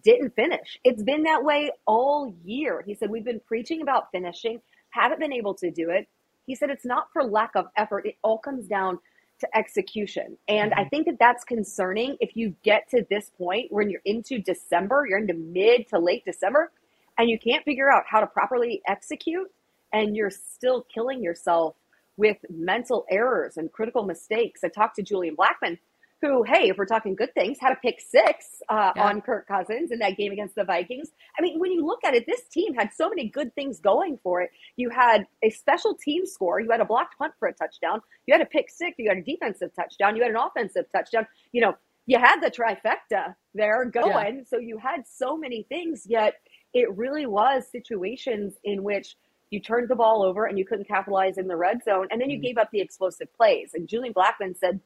didn't 0.03 0.35
finish. 0.35 0.77
It's 0.83 1.01
been 1.01 1.23
that 1.23 1.45
way 1.45 1.71
all 1.85 2.33
year. 2.43 2.83
He 2.85 2.95
said, 2.95 3.09
we've 3.09 3.23
been 3.23 3.41
preaching 3.47 3.81
about 3.81 4.11
finishing, 4.11 4.61
haven't 4.89 5.19
been 5.19 5.33
able 5.33 5.53
to 5.55 5.71
do 5.71 5.89
it. 5.89 6.09
He 6.45 6.55
said, 6.55 6.69
it's 6.69 6.85
not 6.85 7.07
for 7.13 7.23
lack 7.23 7.51
of 7.55 7.67
effort. 7.77 8.05
It 8.05 8.17
all 8.21 8.37
comes 8.37 8.67
down 8.67 8.99
to 9.39 9.57
execution. 9.57 10.37
And 10.47 10.73
I 10.73 10.81
mm-hmm. 10.81 10.89
think 10.89 11.05
that 11.07 11.17
that's 11.19 11.43
concerning 11.43 12.17
if 12.19 12.35
you 12.35 12.55
get 12.63 12.89
to 12.89 13.05
this 13.09 13.31
point 13.37 13.71
when 13.71 13.89
you're 13.89 14.01
into 14.05 14.39
December, 14.39 15.05
you're 15.09 15.19
into 15.19 15.33
mid 15.33 15.87
to 15.89 15.99
late 15.99 16.25
December, 16.25 16.71
and 17.17 17.29
you 17.29 17.37
can't 17.39 17.63
figure 17.63 17.91
out 17.91 18.03
how 18.09 18.19
to 18.19 18.27
properly 18.27 18.81
execute, 18.87 19.51
and 19.93 20.15
you're 20.15 20.29
still 20.29 20.85
killing 20.93 21.23
yourself 21.23 21.75
with 22.17 22.37
mental 22.49 23.05
errors 23.09 23.57
and 23.57 23.71
critical 23.71 24.03
mistakes. 24.03 24.63
I 24.63 24.69
talked 24.69 24.95
to 24.95 25.03
Julian 25.03 25.35
Blackmon 25.35 25.77
who, 26.21 26.43
hey, 26.43 26.69
if 26.69 26.77
we're 26.77 26.85
talking 26.85 27.15
good 27.15 27.33
things, 27.35 27.57
had 27.59 27.73
a 27.73 27.75
pick 27.75 27.99
six 27.99 28.61
uh, 28.69 28.91
yeah. 28.95 29.03
on 29.03 29.21
Kirk 29.21 29.47
Cousins 29.47 29.91
in 29.91 29.99
that 29.99 30.17
game 30.17 30.31
against 30.31 30.55
the 30.55 30.63
Vikings. 30.63 31.09
I 31.37 31.41
mean, 31.41 31.59
when 31.59 31.71
you 31.71 31.85
look 31.85 32.03
at 32.03 32.15
it, 32.15 32.25
this 32.25 32.41
team 32.51 32.73
had 32.73 32.89
so 32.95 33.09
many 33.09 33.29
good 33.29 33.53
things 33.53 33.79
going 33.79 34.17
for 34.23 34.41
it. 34.41 34.49
You 34.77 34.89
had 34.89 35.27
a 35.43 35.49
special 35.49 35.95
team 35.95 36.25
score, 36.25 36.59
you 36.59 36.71
had 36.71 36.81
a 36.81 36.85
blocked 36.85 37.17
punt 37.17 37.33
for 37.37 37.47
a 37.47 37.53
touchdown, 37.53 38.01
you 38.25 38.33
had 38.33 38.41
a 38.41 38.45
pick 38.45 38.69
six, 38.69 38.95
you 38.97 39.09
had 39.09 39.19
a 39.19 39.21
defensive 39.21 39.71
touchdown, 39.75 40.15
you 40.15 40.23
had 40.23 40.31
an 40.31 40.37
offensive 40.37 40.85
touchdown. 40.91 41.27
You 41.51 41.61
know, 41.61 41.75
you 42.07 42.17
had 42.17 42.41
the 42.41 42.49
trifecta 42.49 43.35
there 43.53 43.85
going. 43.85 44.37
Yeah. 44.37 44.43
So 44.47 44.57
you 44.57 44.77
had 44.77 45.03
so 45.07 45.37
many 45.37 45.67
things, 45.69 46.03
yet 46.07 46.35
it 46.73 46.95
really 46.95 47.25
was 47.25 47.65
situations 47.71 48.55
in 48.63 48.83
which 48.83 49.15
you 49.49 49.59
turned 49.59 49.89
the 49.89 49.95
ball 49.95 50.23
over 50.23 50.45
and 50.45 50.57
you 50.57 50.65
couldn't 50.65 50.87
capitalize 50.87 51.37
in 51.37 51.47
the 51.47 51.55
red 51.55 51.83
zone, 51.83 52.07
and 52.11 52.19
then 52.19 52.29
you 52.29 52.37
mm-hmm. 52.37 52.47
gave 52.47 52.57
up 52.57 52.69
the 52.71 52.81
explosive 52.81 53.33
plays. 53.33 53.71
And 53.73 53.87
Julian 53.87 54.13
Blackmon 54.13 54.57
said 54.57 54.79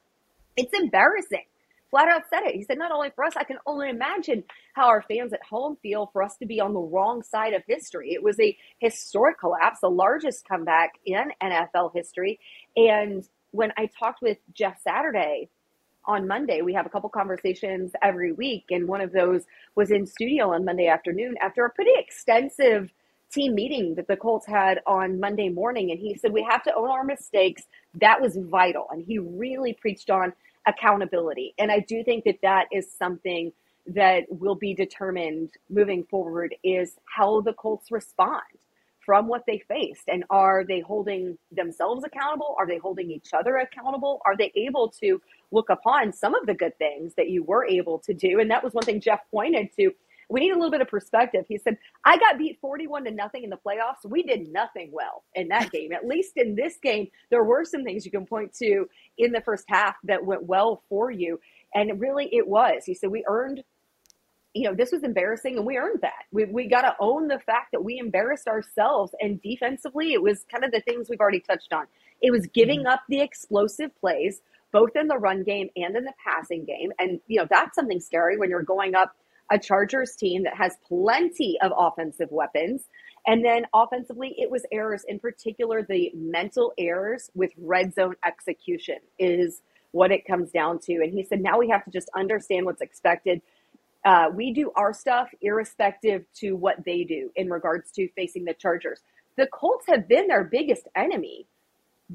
it's 0.61 0.73
embarrassing. 0.77 1.45
Flat 1.89 2.07
out 2.07 2.23
said 2.29 2.43
it. 2.43 2.55
He 2.55 2.63
said, 2.63 2.77
not 2.77 2.91
only 2.91 3.09
for 3.15 3.25
us, 3.25 3.33
I 3.35 3.43
can 3.43 3.57
only 3.65 3.89
imagine 3.89 4.43
how 4.73 4.87
our 4.87 5.01
fans 5.01 5.33
at 5.33 5.43
home 5.43 5.75
feel 5.81 6.09
for 6.13 6.23
us 6.23 6.37
to 6.37 6.45
be 6.45 6.61
on 6.61 6.73
the 6.73 6.79
wrong 6.79 7.21
side 7.23 7.53
of 7.53 7.63
history. 7.67 8.13
It 8.13 8.23
was 8.23 8.39
a 8.39 8.55
historic 8.79 9.39
collapse, 9.39 9.79
the 9.81 9.89
largest 9.89 10.47
comeback 10.47 10.91
in 11.05 11.31
NFL 11.43 11.91
history. 11.93 12.39
And 12.77 13.27
when 13.51 13.73
I 13.75 13.89
talked 13.99 14.21
with 14.21 14.37
Jeff 14.53 14.79
Saturday, 14.81 15.49
on 16.05 16.27
Monday. 16.27 16.63
We 16.63 16.73
have 16.73 16.87
a 16.87 16.89
couple 16.89 17.09
conversations 17.09 17.91
every 18.01 18.31
week, 18.31 18.65
and 18.71 18.87
one 18.87 19.01
of 19.01 19.11
those 19.11 19.43
was 19.75 19.91
in 19.91 20.07
studio 20.07 20.51
on 20.53 20.65
Monday 20.65 20.87
afternoon 20.87 21.35
after 21.39 21.63
a 21.63 21.69
pretty 21.69 21.91
extensive 21.95 22.91
team 23.31 23.55
meeting 23.55 23.95
that 23.95 24.07
the 24.07 24.17
Colts 24.17 24.45
had 24.45 24.81
on 24.87 25.19
Monday 25.19 25.49
morning. 25.49 25.91
And 25.91 25.99
he 25.99 26.15
said, 26.15 26.33
We 26.33 26.45
have 26.49 26.63
to 26.63 26.75
own 26.75 26.89
our 26.89 27.03
mistakes. 27.03 27.63
That 27.99 28.19
was 28.21 28.37
vital. 28.37 28.87
And 28.91 29.03
he 29.03 29.19
really 29.19 29.73
preached 29.73 30.09
on 30.09 30.33
accountability. 30.67 31.53
And 31.57 31.71
I 31.71 31.79
do 31.79 32.03
think 32.03 32.25
that 32.25 32.39
that 32.41 32.67
is 32.71 32.91
something 32.91 33.51
that 33.87 34.23
will 34.29 34.55
be 34.55 34.73
determined 34.73 35.51
moving 35.69 36.03
forward 36.03 36.55
is 36.63 36.95
how 37.05 37.41
the 37.41 37.53
Colts 37.53 37.91
respond 37.91 38.41
from 39.03 39.27
what 39.27 39.43
they 39.47 39.57
faced. 39.67 40.03
And 40.07 40.23
are 40.29 40.63
they 40.63 40.79
holding 40.79 41.37
themselves 41.51 42.03
accountable? 42.03 42.55
Are 42.59 42.67
they 42.67 42.77
holding 42.77 43.09
each 43.09 43.29
other 43.33 43.57
accountable? 43.57 44.21
Are 44.25 44.37
they 44.37 44.51
able 44.55 44.89
to 45.01 45.19
look 45.51 45.69
upon 45.69 46.13
some 46.13 46.35
of 46.35 46.45
the 46.45 46.53
good 46.53 46.77
things 46.77 47.13
that 47.15 47.29
you 47.29 47.43
were 47.43 47.65
able 47.65 47.97
to 47.99 48.13
do? 48.13 48.39
And 48.39 48.51
that 48.51 48.63
was 48.63 48.73
one 48.73 48.85
thing 48.85 49.01
jeff 49.01 49.21
pointed 49.31 49.69
to 49.77 49.91
we 50.31 50.39
need 50.39 50.51
a 50.51 50.55
little 50.55 50.71
bit 50.71 50.81
of 50.81 50.87
perspective. 50.87 51.45
He 51.47 51.57
said, 51.57 51.77
I 52.05 52.17
got 52.17 52.37
beat 52.37 52.57
41 52.61 53.03
to 53.03 53.11
nothing 53.11 53.43
in 53.43 53.49
the 53.49 53.57
playoffs. 53.57 54.09
We 54.09 54.23
did 54.23 54.47
nothing 54.47 54.89
well 54.93 55.23
in 55.35 55.49
that 55.49 55.71
game. 55.73 55.91
At 55.91 56.07
least 56.07 56.33
in 56.37 56.55
this 56.55 56.77
game, 56.81 57.07
there 57.29 57.43
were 57.43 57.65
some 57.65 57.83
things 57.83 58.05
you 58.05 58.11
can 58.11 58.25
point 58.25 58.53
to 58.55 58.87
in 59.17 59.33
the 59.33 59.41
first 59.41 59.65
half 59.67 59.95
that 60.05 60.25
went 60.25 60.43
well 60.43 60.83
for 60.87 61.11
you. 61.11 61.39
And 61.75 61.99
really, 61.99 62.29
it 62.31 62.47
was. 62.47 62.83
He 62.85 62.93
said, 62.93 63.11
We 63.11 63.25
earned, 63.27 63.63
you 64.53 64.69
know, 64.69 64.75
this 64.75 64.91
was 64.91 65.03
embarrassing 65.03 65.57
and 65.57 65.65
we 65.65 65.77
earned 65.77 65.99
that. 66.01 66.23
We, 66.31 66.45
we 66.45 66.67
got 66.67 66.83
to 66.83 66.95
own 66.99 67.27
the 67.27 67.39
fact 67.39 67.73
that 67.73 67.83
we 67.83 67.97
embarrassed 67.99 68.47
ourselves. 68.47 69.13
And 69.19 69.41
defensively, 69.41 70.13
it 70.13 70.21
was 70.21 70.45
kind 70.49 70.63
of 70.63 70.71
the 70.71 70.81
things 70.81 71.09
we've 71.09 71.19
already 71.19 71.41
touched 71.41 71.73
on. 71.73 71.85
It 72.21 72.31
was 72.31 72.47
giving 72.47 72.79
mm-hmm. 72.79 72.87
up 72.87 73.01
the 73.09 73.19
explosive 73.19 73.93
plays, 73.99 74.41
both 74.71 74.95
in 74.95 75.07
the 75.07 75.17
run 75.17 75.43
game 75.43 75.69
and 75.75 75.95
in 75.97 76.05
the 76.05 76.13
passing 76.25 76.63
game. 76.63 76.93
And, 76.99 77.19
you 77.27 77.37
know, 77.37 77.47
that's 77.49 77.75
something 77.75 77.99
scary 77.99 78.37
when 78.37 78.49
you're 78.49 78.63
going 78.63 78.95
up 78.95 79.13
a 79.51 79.59
Chargers 79.59 80.15
team 80.15 80.43
that 80.43 80.55
has 80.55 80.77
plenty 80.87 81.57
of 81.61 81.71
offensive 81.77 82.31
weapons. 82.31 82.83
And 83.27 83.45
then 83.45 83.65
offensively, 83.73 84.33
it 84.37 84.49
was 84.49 84.65
errors, 84.71 85.03
in 85.07 85.19
particular, 85.19 85.83
the 85.83 86.11
mental 86.15 86.73
errors 86.77 87.29
with 87.35 87.51
red 87.57 87.93
zone 87.93 88.15
execution 88.25 88.97
is 89.19 89.61
what 89.91 90.11
it 90.11 90.25
comes 90.25 90.51
down 90.51 90.79
to. 90.79 90.93
And 90.93 91.13
he 91.13 91.23
said, 91.23 91.41
now 91.41 91.59
we 91.59 91.69
have 91.69 91.85
to 91.85 91.91
just 91.91 92.09
understand 92.15 92.65
what's 92.65 92.81
expected. 92.81 93.41
Uh, 94.03 94.29
we 94.33 94.53
do 94.53 94.71
our 94.75 94.93
stuff 94.93 95.29
irrespective 95.41 96.25
to 96.35 96.53
what 96.53 96.83
they 96.85 97.03
do 97.03 97.29
in 97.35 97.49
regards 97.49 97.91
to 97.91 98.07
facing 98.15 98.45
the 98.45 98.53
Chargers. 98.53 99.01
The 99.37 99.47
Colts 99.47 99.85
have 99.87 100.07
been 100.07 100.27
their 100.27 100.43
biggest 100.43 100.87
enemy 100.95 101.45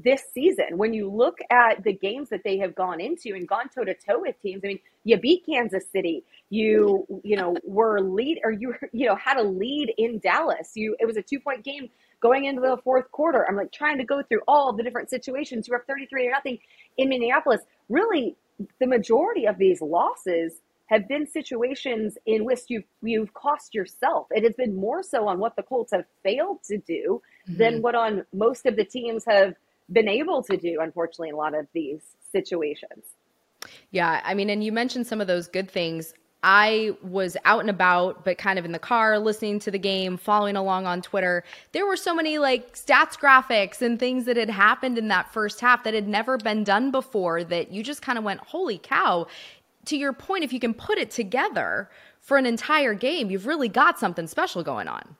this 0.03 0.21
season. 0.33 0.77
When 0.77 0.93
you 0.93 1.09
look 1.09 1.39
at 1.51 1.83
the 1.83 1.93
games 1.93 2.29
that 2.29 2.43
they 2.43 2.59
have 2.59 2.75
gone 2.75 3.01
into 3.01 3.33
and 3.33 3.47
gone 3.47 3.69
toe 3.73 3.83
to 3.83 3.93
toe 3.93 4.19
with 4.19 4.39
teams, 4.41 4.61
I 4.63 4.67
mean, 4.67 4.79
you 5.03 5.17
beat 5.17 5.45
Kansas 5.45 5.83
City. 5.91 6.23
You, 6.49 7.05
you 7.23 7.35
know, 7.35 7.55
were 7.63 7.99
lead 7.99 8.39
or 8.43 8.51
you, 8.51 8.75
you 8.93 9.07
know, 9.07 9.15
had 9.15 9.37
a 9.37 9.43
lead 9.43 9.93
in 9.97 10.19
Dallas. 10.19 10.71
You, 10.75 10.95
it 10.99 11.05
was 11.05 11.17
a 11.17 11.21
two 11.21 11.39
point 11.39 11.63
game 11.63 11.89
going 12.19 12.45
into 12.45 12.61
the 12.61 12.77
fourth 12.83 13.11
quarter. 13.11 13.45
I'm 13.47 13.55
like 13.55 13.71
trying 13.71 13.97
to 13.97 14.05
go 14.05 14.21
through 14.21 14.41
all 14.47 14.73
the 14.73 14.83
different 14.83 15.09
situations. 15.09 15.67
You 15.67 15.73
were 15.73 15.83
33 15.87 16.25
to 16.25 16.29
nothing 16.31 16.59
in 16.97 17.09
Minneapolis. 17.09 17.61
Really, 17.89 18.35
the 18.79 18.87
majority 18.87 19.45
of 19.45 19.57
these 19.57 19.81
losses 19.81 20.53
have 20.87 21.07
been 21.07 21.27
situations 21.27 22.17
in 22.25 22.45
which 22.45 22.61
you've 22.69 22.85
you've 23.01 23.33
cost 23.33 23.75
yourself. 23.75 24.27
It 24.31 24.43
has 24.43 24.55
been 24.55 24.75
more 24.75 25.03
so 25.03 25.27
on 25.27 25.39
what 25.39 25.55
the 25.55 25.63
Colts 25.63 25.91
have 25.91 26.05
failed 26.23 26.63
to 26.65 26.77
do 26.77 27.21
mm-hmm. 27.47 27.57
than 27.57 27.81
what 27.81 27.95
on 27.95 28.25
most 28.33 28.65
of 28.65 28.75
the 28.75 28.85
teams 28.85 29.25
have 29.25 29.53
been 29.91 30.07
able 30.07 30.43
to 30.43 30.57
do, 30.57 30.79
unfortunately, 30.81 31.29
in 31.29 31.35
a 31.35 31.37
lot 31.37 31.55
of 31.55 31.67
these 31.73 32.01
situations. 32.31 33.05
Yeah, 33.91 34.21
I 34.23 34.33
mean, 34.33 34.49
and 34.49 34.63
you 34.63 34.71
mentioned 34.71 35.07
some 35.07 35.21
of 35.21 35.27
those 35.27 35.47
good 35.47 35.69
things. 35.69 36.13
I 36.43 36.95
was 37.01 37.35
out 37.45 37.61
and 37.61 37.69
about, 37.69 38.23
but 38.23 38.37
kind 38.37 38.59
of 38.59 38.65
in 38.65 38.71
the 38.71 38.79
car, 38.79 39.17
listening 39.17 39.59
to 39.59 39.71
the 39.71 39.79
game, 39.79 40.17
following 40.17 40.55
along 40.55 40.85
on 40.85 41.01
Twitter. 41.01 41.43
There 41.71 41.85
were 41.85 41.97
so 41.97 42.13
many 42.13 42.37
like 42.37 42.75
stats 42.75 43.17
graphics 43.17 43.81
and 43.81 43.99
things 43.99 44.25
that 44.25 44.37
had 44.37 44.49
happened 44.49 44.97
in 44.97 45.07
that 45.07 45.33
first 45.33 45.59
half 45.59 45.83
that 45.83 45.95
had 45.95 46.07
never 46.07 46.37
been 46.37 46.63
done 46.63 46.91
before 46.91 47.43
that 47.45 47.71
you 47.71 47.81
just 47.81 48.01
kind 48.03 48.17
of 48.17 48.23
went, 48.23 48.39
holy 48.41 48.77
cow. 48.77 49.27
To 49.85 49.97
your 49.97 50.13
point, 50.13 50.43
if 50.43 50.53
you 50.53 50.59
can 50.59 50.73
put 50.73 50.99
it 50.99 51.09
together 51.09 51.89
for 52.19 52.37
an 52.37 52.45
entire 52.45 52.93
game, 52.93 53.31
you've 53.31 53.47
really 53.47 53.69
got 53.69 53.97
something 53.97 54.27
special 54.27 54.61
going 54.61 54.87
on. 54.87 55.15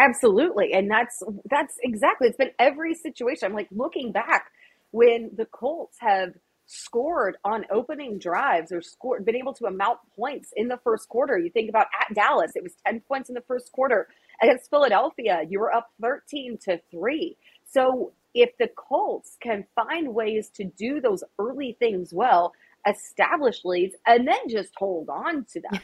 Absolutely. 0.00 0.72
And 0.74 0.90
that's 0.90 1.22
that's 1.50 1.76
exactly 1.82 2.28
it's 2.28 2.38
been 2.38 2.52
every 2.58 2.94
situation. 2.94 3.46
I'm 3.46 3.54
like 3.54 3.68
looking 3.72 4.12
back 4.12 4.46
when 4.92 5.30
the 5.36 5.46
Colts 5.46 5.98
have 6.00 6.34
scored 6.66 7.36
on 7.44 7.66
opening 7.72 8.18
drives 8.18 8.72
or 8.72 8.82
scored 8.82 9.26
been 9.26 9.36
able 9.36 9.54
to 9.54 9.66
amount 9.66 9.98
points 10.16 10.52
in 10.56 10.68
the 10.68 10.78
first 10.84 11.08
quarter. 11.10 11.38
You 11.38 11.50
think 11.50 11.70
about 11.70 11.88
at 12.00 12.14
Dallas, 12.14 12.52
it 12.56 12.64
was 12.64 12.74
10 12.86 13.00
points 13.02 13.30
in 13.30 13.36
the 13.36 13.42
first 13.42 13.72
quarter. 13.72 14.08
Against 14.42 14.70
Philadelphia, 14.70 15.42
you 15.48 15.60
were 15.60 15.74
up 15.74 15.90
13 16.02 16.58
to 16.64 16.80
3. 16.90 17.36
So 17.66 18.12
if 18.34 18.50
the 18.58 18.68
Colts 18.76 19.38
can 19.42 19.66
find 19.76 20.14
ways 20.14 20.50
to 20.56 20.64
do 20.64 21.00
those 21.00 21.24
early 21.38 21.76
things 21.80 22.14
well, 22.14 22.52
establish 22.88 23.64
leads, 23.64 23.96
and 24.06 24.28
then 24.28 24.48
just 24.48 24.72
hold 24.78 25.10
on 25.10 25.46
to 25.52 25.60
them. 25.60 25.80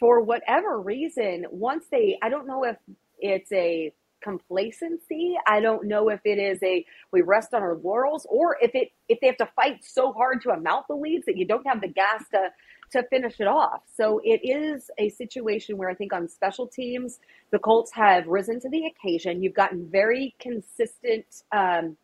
For 0.00 0.20
whatever 0.20 0.80
reason, 0.80 1.46
once 1.50 1.86
they, 1.90 2.18
I 2.22 2.30
don't 2.30 2.48
know 2.48 2.64
if 2.64 2.76
it's 3.22 3.50
a 3.52 3.92
complacency. 4.22 5.34
I 5.46 5.60
don't 5.60 5.86
know 5.86 6.08
if 6.08 6.20
it 6.24 6.38
is 6.38 6.62
a 6.62 6.84
we 7.12 7.22
rest 7.22 7.54
on 7.54 7.62
our 7.62 7.76
laurels 7.76 8.26
or 8.30 8.56
if 8.62 8.70
it 8.74 8.92
if 9.08 9.20
they 9.20 9.26
have 9.26 9.36
to 9.38 9.48
fight 9.56 9.84
so 9.84 10.12
hard 10.12 10.40
to 10.42 10.50
amount 10.50 10.86
the 10.88 10.94
leads 10.94 11.26
that 11.26 11.36
you 11.36 11.46
don't 11.46 11.66
have 11.66 11.80
the 11.80 11.88
gas 11.88 12.24
to 12.30 12.50
to 12.92 13.02
finish 13.08 13.40
it 13.40 13.48
off. 13.48 13.82
So 13.96 14.20
it 14.22 14.40
is 14.44 14.90
a 14.98 15.08
situation 15.08 15.76
where 15.76 15.88
I 15.88 15.94
think 15.94 16.12
on 16.12 16.28
special 16.28 16.66
teams 16.66 17.18
the 17.50 17.58
Colts 17.58 17.90
have 17.92 18.26
risen 18.26 18.60
to 18.60 18.68
the 18.68 18.86
occasion. 18.86 19.42
You've 19.42 19.54
gotten 19.54 19.88
very 19.90 20.34
consistent 20.38 21.26
um, 21.52 21.96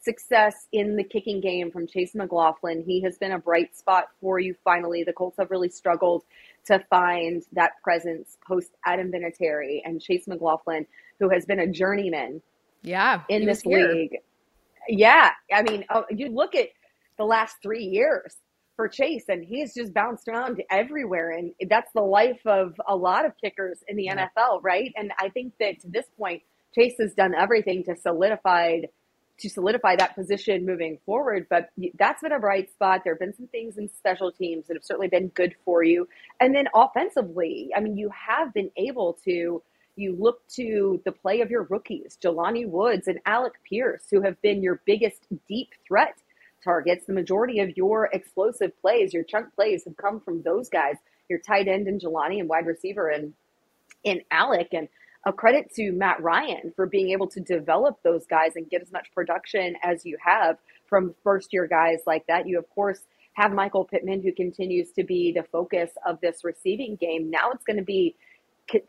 success 0.00 0.68
in 0.72 0.96
the 0.96 1.04
kicking 1.04 1.40
game 1.40 1.70
from 1.70 1.86
Chase 1.86 2.14
McLaughlin. 2.14 2.82
He 2.86 3.02
has 3.02 3.18
been 3.18 3.32
a 3.32 3.38
bright 3.38 3.76
spot 3.76 4.04
for 4.20 4.38
you. 4.38 4.54
Finally, 4.64 5.04
the 5.04 5.12
Colts 5.12 5.38
have 5.38 5.50
really 5.50 5.68
struggled 5.68 6.24
to 6.68 6.84
find 6.90 7.42
that 7.52 7.72
presence 7.82 8.38
post 8.46 8.70
Adam 8.86 9.10
Vinatieri 9.10 9.80
and 9.84 10.00
Chase 10.00 10.26
McLaughlin, 10.26 10.86
who 11.18 11.28
has 11.28 11.44
been 11.44 11.60
a 11.60 11.66
journeyman. 11.66 12.40
Yeah, 12.82 13.22
in 13.28 13.44
this 13.44 13.66
league. 13.66 14.18
Yeah, 14.88 15.32
I 15.52 15.62
mean, 15.62 15.84
oh, 15.90 16.04
you 16.10 16.28
look 16.28 16.54
at 16.54 16.68
the 17.18 17.24
last 17.24 17.56
three 17.62 17.84
years 17.84 18.36
for 18.76 18.88
Chase, 18.88 19.24
and 19.28 19.44
he's 19.44 19.74
just 19.74 19.92
bounced 19.92 20.28
around 20.28 20.62
everywhere, 20.70 21.32
and 21.32 21.52
that's 21.68 21.90
the 21.92 22.00
life 22.00 22.40
of 22.46 22.74
a 22.86 22.94
lot 22.94 23.26
of 23.26 23.32
kickers 23.42 23.82
in 23.88 23.96
the 23.96 24.04
yeah. 24.04 24.28
NFL, 24.36 24.60
right? 24.62 24.92
And 24.96 25.12
I 25.18 25.28
think 25.30 25.54
that 25.58 25.80
to 25.80 25.88
this 25.88 26.06
point, 26.16 26.42
Chase 26.74 26.94
has 27.00 27.12
done 27.14 27.34
everything 27.34 27.82
to 27.84 27.96
solidify 27.96 28.82
to 29.38 29.48
solidify 29.48 29.96
that 29.96 30.14
position 30.14 30.66
moving 30.66 30.98
forward. 31.06 31.46
But 31.48 31.70
that's 31.98 32.22
been 32.22 32.32
a 32.32 32.38
bright 32.38 32.70
spot. 32.70 33.02
There 33.04 33.14
have 33.14 33.20
been 33.20 33.34
some 33.34 33.46
things 33.48 33.78
in 33.78 33.88
special 33.88 34.32
teams 34.32 34.66
that 34.66 34.74
have 34.74 34.84
certainly 34.84 35.08
been 35.08 35.28
good 35.28 35.54
for 35.64 35.82
you. 35.82 36.08
And 36.40 36.54
then 36.54 36.68
offensively, 36.74 37.70
I 37.76 37.80
mean, 37.80 37.96
you 37.96 38.10
have 38.10 38.52
been 38.52 38.70
able 38.76 39.18
to. 39.24 39.62
You 39.96 40.14
look 40.14 40.46
to 40.50 41.02
the 41.04 41.10
play 41.10 41.40
of 41.40 41.50
your 41.50 41.64
rookies, 41.64 42.16
Jelani 42.22 42.68
Woods 42.68 43.08
and 43.08 43.18
Alec 43.26 43.54
Pierce, 43.68 44.04
who 44.08 44.20
have 44.22 44.40
been 44.42 44.62
your 44.62 44.80
biggest 44.86 45.26
deep 45.48 45.70
threat 45.88 46.14
targets. 46.62 47.06
The 47.06 47.12
majority 47.12 47.58
of 47.58 47.76
your 47.76 48.08
explosive 48.12 48.80
plays, 48.80 49.12
your 49.12 49.24
chunk 49.24 49.52
plays, 49.56 49.82
have 49.86 49.96
come 49.96 50.20
from 50.20 50.42
those 50.42 50.68
guys. 50.68 50.94
Your 51.28 51.40
tight 51.40 51.66
end 51.66 51.88
and 51.88 52.00
Jelani 52.00 52.38
and 52.38 52.48
wide 52.48 52.66
receiver 52.66 53.08
and 53.08 53.34
in 54.04 54.22
Alec. 54.30 54.68
And 54.72 54.88
a 55.26 55.32
credit 55.32 55.72
to 55.74 55.92
Matt 55.92 56.22
Ryan 56.22 56.72
for 56.76 56.86
being 56.86 57.10
able 57.10 57.28
to 57.28 57.40
develop 57.40 57.98
those 58.02 58.24
guys 58.26 58.52
and 58.56 58.70
get 58.70 58.82
as 58.82 58.92
much 58.92 59.08
production 59.14 59.76
as 59.82 60.04
you 60.04 60.16
have 60.24 60.56
from 60.86 61.14
first 61.22 61.52
year 61.52 61.66
guys 61.66 61.98
like 62.06 62.26
that. 62.28 62.46
You, 62.46 62.58
of 62.58 62.68
course, 62.70 63.00
have 63.34 63.52
Michael 63.52 63.84
Pittman, 63.84 64.22
who 64.22 64.32
continues 64.32 64.90
to 64.92 65.04
be 65.04 65.32
the 65.32 65.44
focus 65.44 65.90
of 66.06 66.20
this 66.20 66.44
receiving 66.44 66.96
game. 66.96 67.30
Now 67.30 67.50
it's 67.52 67.64
going 67.64 67.76
to 67.76 67.84
be 67.84 68.16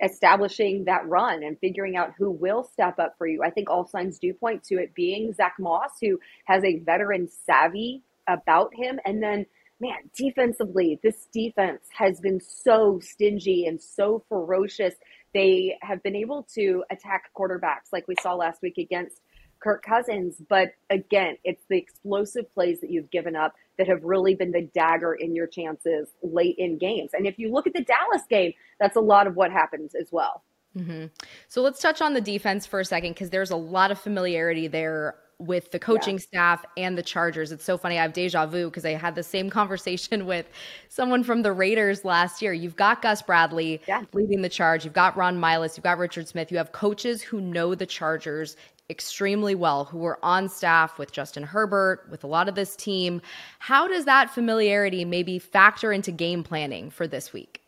establishing 0.04 0.86
that 0.86 1.08
run 1.08 1.44
and 1.44 1.58
figuring 1.60 1.96
out 1.96 2.14
who 2.18 2.32
will 2.32 2.64
step 2.64 3.00
up 3.00 3.16
for 3.18 3.28
you. 3.28 3.42
I 3.44 3.50
think 3.50 3.70
all 3.70 3.88
signs 3.88 4.20
do 4.20 4.34
point 4.34 4.64
to 4.66 4.76
it 4.76 4.94
being 4.94 5.34
Zach 5.34 5.56
Moss, 5.60 5.92
who 6.02 6.20
has 6.46 6.64
a 6.64 6.80
veteran 6.80 7.30
savvy 7.46 8.02
about 8.28 8.74
him. 8.76 9.00
And 9.06 9.24
then, 9.24 9.46
man, 9.80 10.10
defensively, 10.16 11.00
this 11.02 11.28
defense 11.32 11.84
has 11.98 12.20
been 12.20 12.42
so 12.42 13.00
stingy 13.02 13.66
and 13.68 13.82
so 13.82 14.24
ferocious 14.30 14.96
they 15.34 15.78
have 15.82 16.02
been 16.04 16.16
able 16.16 16.48
to 16.56 16.84
attack 16.92 17.32
quarterbacks 17.38 17.92
like 17.92 18.08
we 18.08 18.16
saw 18.22 18.34
last 18.36 18.62
week 18.62 18.78
against 18.78 19.22
Kirk 19.60 19.84
Cousins. 19.84 20.42
But 20.48 20.70
again, 20.90 21.38
it's 21.44 21.64
the 21.70 21.78
explosive 21.78 22.52
plays 22.54 22.82
that 22.82 22.90
you've 22.90 23.12
given 23.12 23.36
up 23.36 23.54
that 23.78 23.88
have 23.88 24.04
really 24.04 24.36
been 24.36 24.52
the 24.52 24.70
dagger 24.74 25.14
in 25.14 25.36
your 25.36 25.48
chances 25.48 26.10
late 26.24 26.56
in 26.58 26.78
games. 26.78 27.12
And 27.14 27.26
if 27.26 27.38
you 27.38 27.52
look 27.52 27.68
at 27.68 27.74
the 27.74 27.84
Dallas 27.84 28.24
game, 28.30 28.54
that's 28.80 28.96
a 28.96 29.02
lot 29.02 29.28
of 29.28 29.36
what 29.36 29.52
happens 29.52 29.94
as 30.00 30.10
well. 30.12 30.44
Mm-hmm. 30.78 31.06
So 31.48 31.62
let's 31.62 31.82
touch 31.82 32.02
on 32.02 32.14
the 32.14 32.22
defense 32.22 32.66
for 32.66 32.80
a 32.80 32.86
second 32.86 33.14
because 33.14 33.30
there's 33.30 33.52
a 33.52 33.56
lot 33.56 33.92
of 33.92 34.00
familiarity 34.00 34.68
there 34.68 35.16
with 35.40 35.72
the 35.72 35.80
coaching 35.80 36.16
yeah. 36.16 36.22
staff 36.22 36.66
and 36.78 36.98
the 36.98 37.04
Chargers. 37.04 37.52
It's 37.52 37.64
so 37.64 37.78
funny. 37.78 37.98
I 37.98 38.02
have 38.02 38.14
deja 38.14 38.46
vu 38.46 38.66
because 38.66 38.86
I 38.86 38.92
had 38.92 39.16
the 39.16 39.24
same 39.24 39.50
conversation 39.60 40.26
with 40.26 40.48
someone 40.90 41.24
from 41.24 41.42
the 41.42 41.52
Raiders 41.52 42.06
last 42.06 42.42
year. 42.42 42.54
You've 42.54 42.76
got 42.76 43.02
Gus 43.02 43.22
Bradley 43.22 43.82
yeah. 43.88 44.04
leading 44.14 44.42
the 44.42 44.50
charge. 44.50 44.84
You've 44.84 44.94
got 44.94 45.16
Ron 45.16 45.40
Milus. 45.40 45.78
You've 45.78 45.86
got 45.86 45.98
Richard 45.98 46.28
Smith. 46.28 46.52
You 46.52 46.58
have 46.58 46.72
coaches 46.72 47.22
who 47.22 47.42
know 47.42 47.74
the 47.74 47.86
Chargers 47.86 48.58
extremely 48.90 49.54
well, 49.56 49.86
who 49.86 50.00
were 50.00 50.20
on 50.24 50.50
staff 50.50 50.98
with 50.98 51.12
Justin 51.12 51.44
Herbert, 51.44 52.08
with 52.10 52.24
a 52.24 52.28
lot 52.28 52.50
of 52.50 52.56
this 52.56 52.76
team. 52.76 53.22
How 53.60 53.88
does 53.88 54.06
that 54.06 54.32
familiarity 54.32 55.06
maybe 55.06 55.40
factor 55.40 55.94
into 55.94 56.12
game 56.12 56.44
planning 56.44 56.90
for 56.90 57.08
this 57.08 57.32
week? 57.32 57.62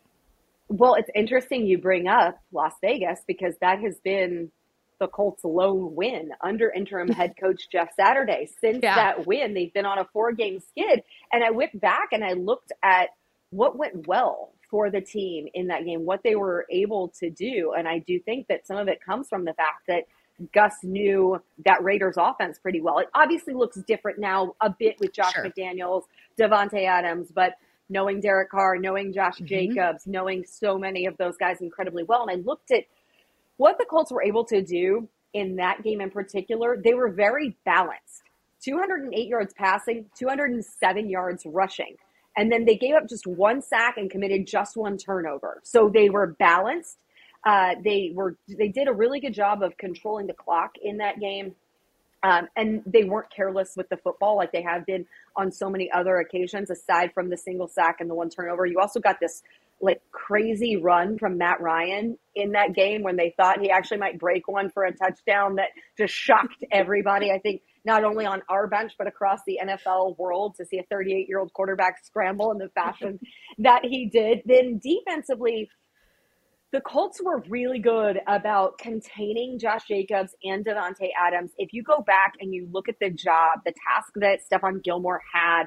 Well, 0.68 0.96
it's 0.96 1.10
interesting 1.14 1.66
you 1.68 1.78
bring 1.78 2.08
up 2.08 2.40
Las 2.52 2.74
Vegas 2.82 3.20
because 3.28 3.56
that 3.62 3.80
has 3.80 4.00
been 4.00 4.52
the 5.02 5.08
Colts' 5.08 5.44
lone 5.44 5.96
win 5.96 6.30
under 6.42 6.70
interim 6.70 7.10
head 7.12 7.34
coach 7.38 7.68
Jeff 7.70 7.90
Saturday. 7.96 8.48
Since 8.62 8.80
yeah. 8.84 8.96
that 8.96 9.28
win, 9.28 9.54
they've 9.54 9.74
been 9.74 9.86
on 9.86 9.98
a 9.98 10.06
four 10.14 10.32
game 10.32 10.60
skid. 10.60 11.04
And 11.34 11.44
I 11.44 11.50
went 11.50 11.82
back 11.82 12.10
and 12.14 12.24
I 12.24 12.34
looked 12.34 12.72
at 12.84 13.10
what 13.50 13.78
went 13.78 14.08
well 14.08 14.54
for 14.70 14.90
the 14.90 15.02
team 15.02 15.48
in 15.54 15.68
that 15.68 15.84
game, 15.84 16.06
what 16.06 16.22
they 16.24 16.36
were 16.36 16.66
able 16.70 17.10
to 17.20 17.30
do. 17.30 17.74
And 17.76 17.88
I 17.88 17.98
do 17.98 18.20
think 18.20 18.48
that 18.48 18.66
some 18.66 18.78
of 18.78 18.88
it 18.88 19.04
comes 19.04 19.28
from 19.28 19.44
the 19.44 19.54
fact 19.54 19.88
that 19.88 20.04
Gus 20.54 20.76
knew 20.84 21.42
that 21.66 21.84
Raiders 21.84 22.16
offense 22.18 22.60
pretty 22.60 22.80
well. 22.80 23.00
It 23.00 23.10
obviously 23.14 23.54
looks 23.54 23.78
different 23.88 24.20
now 24.20 24.56
a 24.62 24.70
bit 24.70 24.96
with 25.00 25.14
Josh 25.14 25.34
sure. 25.34 25.46
McDaniels, 25.46 26.04
Davante 26.40 26.86
Adams, 26.86 27.30
but 27.34 27.56
knowing 27.90 28.22
Derek 28.22 28.50
Carr, 28.50 28.78
knowing 28.78 29.14
Josh 29.14 29.36
mm-hmm. 29.36 29.46
Jacobs, 29.46 30.08
knowing 30.08 30.46
so 30.46 30.78
many 30.78 31.06
of 31.08 31.18
those 31.18 31.38
guys 31.38 31.58
incredibly 31.60 32.04
well. 32.04 32.22
And 32.22 32.32
I 32.32 32.36
looked 32.44 32.72
at 32.72 32.86
what 33.62 33.78
the 33.78 33.86
Colts 33.86 34.12
were 34.12 34.24
able 34.24 34.44
to 34.46 34.64
do 34.64 35.08
in 35.36 35.58
that 35.58 35.84
game 35.84 36.02
in 36.02 36.10
particular. 36.10 36.82
They 36.84 36.96
were 36.96 37.10
very 37.10 37.56
balanced 37.64 38.24
208 38.64 39.28
yards 39.28 39.54
passing, 39.54 40.08
207 40.18 41.08
yards 41.08 41.44
rushing. 41.46 41.96
And 42.36 42.52
then 42.52 42.66
they 42.66 42.76
gave 42.76 42.96
up 42.96 43.08
just 43.08 43.28
one 43.28 43.62
sack 43.62 43.98
and 43.98 44.10
committed 44.10 44.48
just 44.48 44.76
one 44.76 44.98
turnover. 44.98 45.62
So 45.64 45.90
they 45.94 46.10
were 46.10 46.36
balanced. 46.40 46.98
Uh, 47.46 47.76
they 47.84 48.12
were 48.16 48.36
they 48.48 48.70
did 48.70 48.88
a 48.88 48.94
really 48.94 49.20
good 49.20 49.36
job 49.36 49.62
of 49.62 49.78
controlling 49.78 50.26
the 50.26 50.34
clock 50.34 50.72
in 50.82 50.98
that 50.98 51.20
game. 51.20 51.54
Um, 52.24 52.48
and 52.56 52.82
they 52.88 53.04
weren't 53.04 53.30
careless 53.30 53.74
with 53.78 53.90
the 53.90 53.98
football 53.98 54.38
like 54.38 54.52
they 54.52 54.64
have 54.64 54.88
been 54.88 55.06
on 55.36 55.52
so 55.52 55.70
many 55.70 55.92
other 55.92 56.18
occasions, 56.18 56.72
aside 56.72 57.14
from 57.14 57.30
the 57.30 57.38
single 57.38 57.68
sack 57.68 57.98
and 58.00 58.10
the 58.10 58.16
one 58.16 58.30
turnover. 58.30 58.66
You 58.66 58.80
also 58.80 59.00
got 59.00 59.20
this 59.20 59.44
like 59.82 60.02
crazy 60.12 60.78
run 60.78 61.18
from 61.18 61.38
Matt 61.38 61.60
Ryan 61.62 62.18
in 62.36 62.52
that 62.52 62.74
game 62.74 63.04
when 63.04 63.16
they 63.16 63.34
thought 63.36 63.60
he 63.60 63.72
actually 63.72 63.98
might 63.98 64.20
break 64.20 64.48
one 64.48 64.70
for 64.70 64.86
a 64.86 64.96
touchdown 64.96 65.56
that 65.56 65.70
just 65.98 66.14
shocked 66.14 66.64
everybody. 66.72 67.32
I 67.32 67.40
think 67.40 67.62
not 67.84 68.04
only 68.04 68.26
on 68.26 68.42
our 68.48 68.68
bench, 68.68 68.94
but 68.98 69.08
across 69.08 69.40
the 69.48 69.60
NFL 69.64 70.18
world 70.18 70.56
to 70.58 70.66
see 70.66 70.78
a 70.78 70.84
38 70.84 71.28
year 71.28 71.40
old 71.40 71.52
quarterback 71.54 72.04
scramble 72.06 72.52
in 72.52 72.58
the 72.58 72.70
fashion 72.70 73.20
that 73.60 73.84
he 73.84 74.06
did. 74.08 74.42
Then 74.46 74.80
defensively, 74.80 75.70
the 76.72 76.82
Colts 76.82 77.20
were 77.22 77.44
really 77.50 77.80
good 77.80 78.20
about 78.28 78.78
containing 78.78 79.60
Josh 79.60 79.88
Jacobs 79.88 80.34
and 80.44 80.64
Davante 80.64 81.10
Adams. 81.20 81.52
If 81.58 81.74
you 81.74 81.84
go 81.84 82.02
back 82.02 82.36
and 82.40 82.54
you 82.54 82.70
look 82.72 82.88
at 82.88 82.96
the 83.02 83.10
job, 83.10 83.60
the 83.66 83.74
task 83.90 84.14
that 84.16 84.40
Stephon 84.50 84.82
Gilmore 84.82 85.22
had 85.34 85.66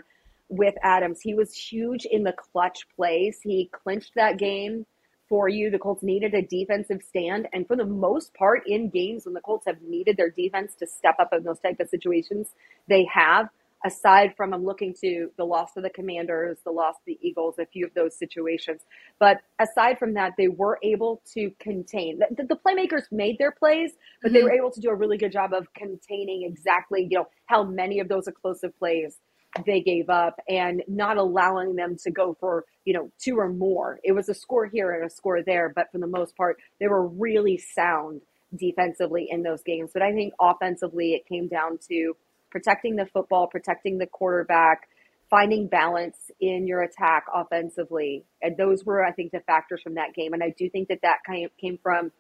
with 0.49 0.75
Adams, 0.83 1.21
he 1.21 1.35
was 1.35 1.55
huge 1.55 2.05
in 2.05 2.23
the 2.23 2.33
clutch 2.33 2.87
plays. 2.95 3.39
He 3.43 3.71
clinched 3.73 4.13
that 4.15 4.39
game 4.39 4.87
for 5.29 5.49
you. 5.49 5.71
The 5.71 5.79
Colts 5.79 6.03
needed 6.03 6.35
a 6.35 6.43
defensive 6.43 7.03
stand. 7.03 7.49
And 7.53 7.67
for 7.67 7.77
the 7.77 7.87
most 7.87 8.35
part, 8.35 8.63
in 8.67 8.91
games 8.91 9.25
when 9.25 9.35
the 9.35 9.41
Colts 9.41 9.67
have 9.67 9.81
needed 9.83 10.17
their 10.17 10.31
defense 10.31 10.75
to 10.77 10.87
step 10.87 11.17
up 11.19 11.33
in 11.33 11.45
those 11.45 11.61
type 11.61 11.81
of 11.81 11.89
situations, 11.89 12.49
they 12.89 13.07
have 13.13 13.49
aside 13.85 14.35
from 14.37 14.55
I'm 14.55 14.65
looking 14.65 14.95
to 15.03 15.31
the 15.37 15.45
loss 15.45 15.77
of 15.77 15.83
the 15.83 15.91
Commanders, 15.91 16.59
the 16.65 16.73
loss 16.73 16.95
of 16.95 17.05
the 17.07 17.19
Eagles, 17.21 17.57
a 17.59 17.67
few 17.67 17.85
of 17.85 17.93
those 17.95 18.17
situations. 18.19 18.81
But 19.21 19.43
aside 19.61 19.99
from 19.99 20.15
that, 20.15 20.33
they 20.39 20.49
were 20.49 20.79
able 20.83 21.23
to 21.35 21.53
contain. 21.61 22.19
The, 22.19 22.45
the 22.45 22.57
playmakers 22.57 23.03
made 23.13 23.37
their 23.39 23.53
plays, 23.53 23.93
but 24.23 24.29
mm-hmm. 24.29 24.37
they 24.37 24.43
were 24.43 24.53
able 24.53 24.71
to 24.71 24.81
do 24.81 24.89
a 24.89 24.95
really 24.95 25.19
good 25.19 25.33
job 25.33 25.53
of 25.53 25.67
containing 25.75 26.45
exactly, 26.45 27.07
you 27.11 27.19
know, 27.19 27.29
how 27.47 27.63
many 27.63 28.01
of 28.01 28.09
those 28.09 28.27
explosive 28.27 28.77
plays 28.79 29.19
they 29.67 29.81
gave 29.81 30.11
up 30.11 30.41
and 30.49 30.83
not 30.89 31.17
allowing 31.17 31.77
them 31.77 31.97
to 32.03 32.11
go 32.11 32.37
for, 32.41 32.65
you 32.85 32.93
know, 32.93 33.11
two 33.19 33.39
or 33.39 33.49
more. 33.49 34.01
It 34.03 34.13
was 34.13 34.29
a 34.29 34.35
score 34.35 34.67
here 34.67 34.93
and 34.93 35.05
a 35.05 35.11
score 35.11 35.43
there, 35.43 35.73
but 35.75 35.91
for 35.93 35.99
the 35.99 36.07
most 36.07 36.37
part, 36.37 36.59
they 36.81 36.89
were 36.89 37.07
really 37.07 37.59
sound 37.59 38.23
defensively 38.57 39.29
in 39.31 39.43
those 39.43 39.63
games. 39.63 39.91
But 39.93 40.03
I 40.03 40.13
think 40.13 40.35
offensively, 40.41 41.15
it 41.15 41.27
came 41.27 41.49
down 41.49 41.79
to 41.89 42.17
protecting 42.51 42.97
the 42.97 43.07
football, 43.07 43.47
protecting 43.47 43.99
the 43.99 44.07
quarterback, 44.07 44.89
finding 45.31 45.67
balance 45.67 46.31
in 46.41 46.67
your 46.67 46.83
attack 46.83 47.27
offensively. 47.33 48.25
And 48.43 48.57
those 48.57 48.85
were, 48.85 49.05
I 49.05 49.13
think, 49.13 49.33
the 49.33 49.41
factors 49.41 49.83
from 49.83 49.95
that 49.95 50.15
game. 50.15 50.33
And 50.33 50.43
I 50.43 50.55
do 50.57 50.69
think 50.71 50.89
that 50.89 51.01
that 51.03 51.19
kind 51.27 51.45
of 51.45 51.57
came 51.57 51.79
from, 51.83 52.13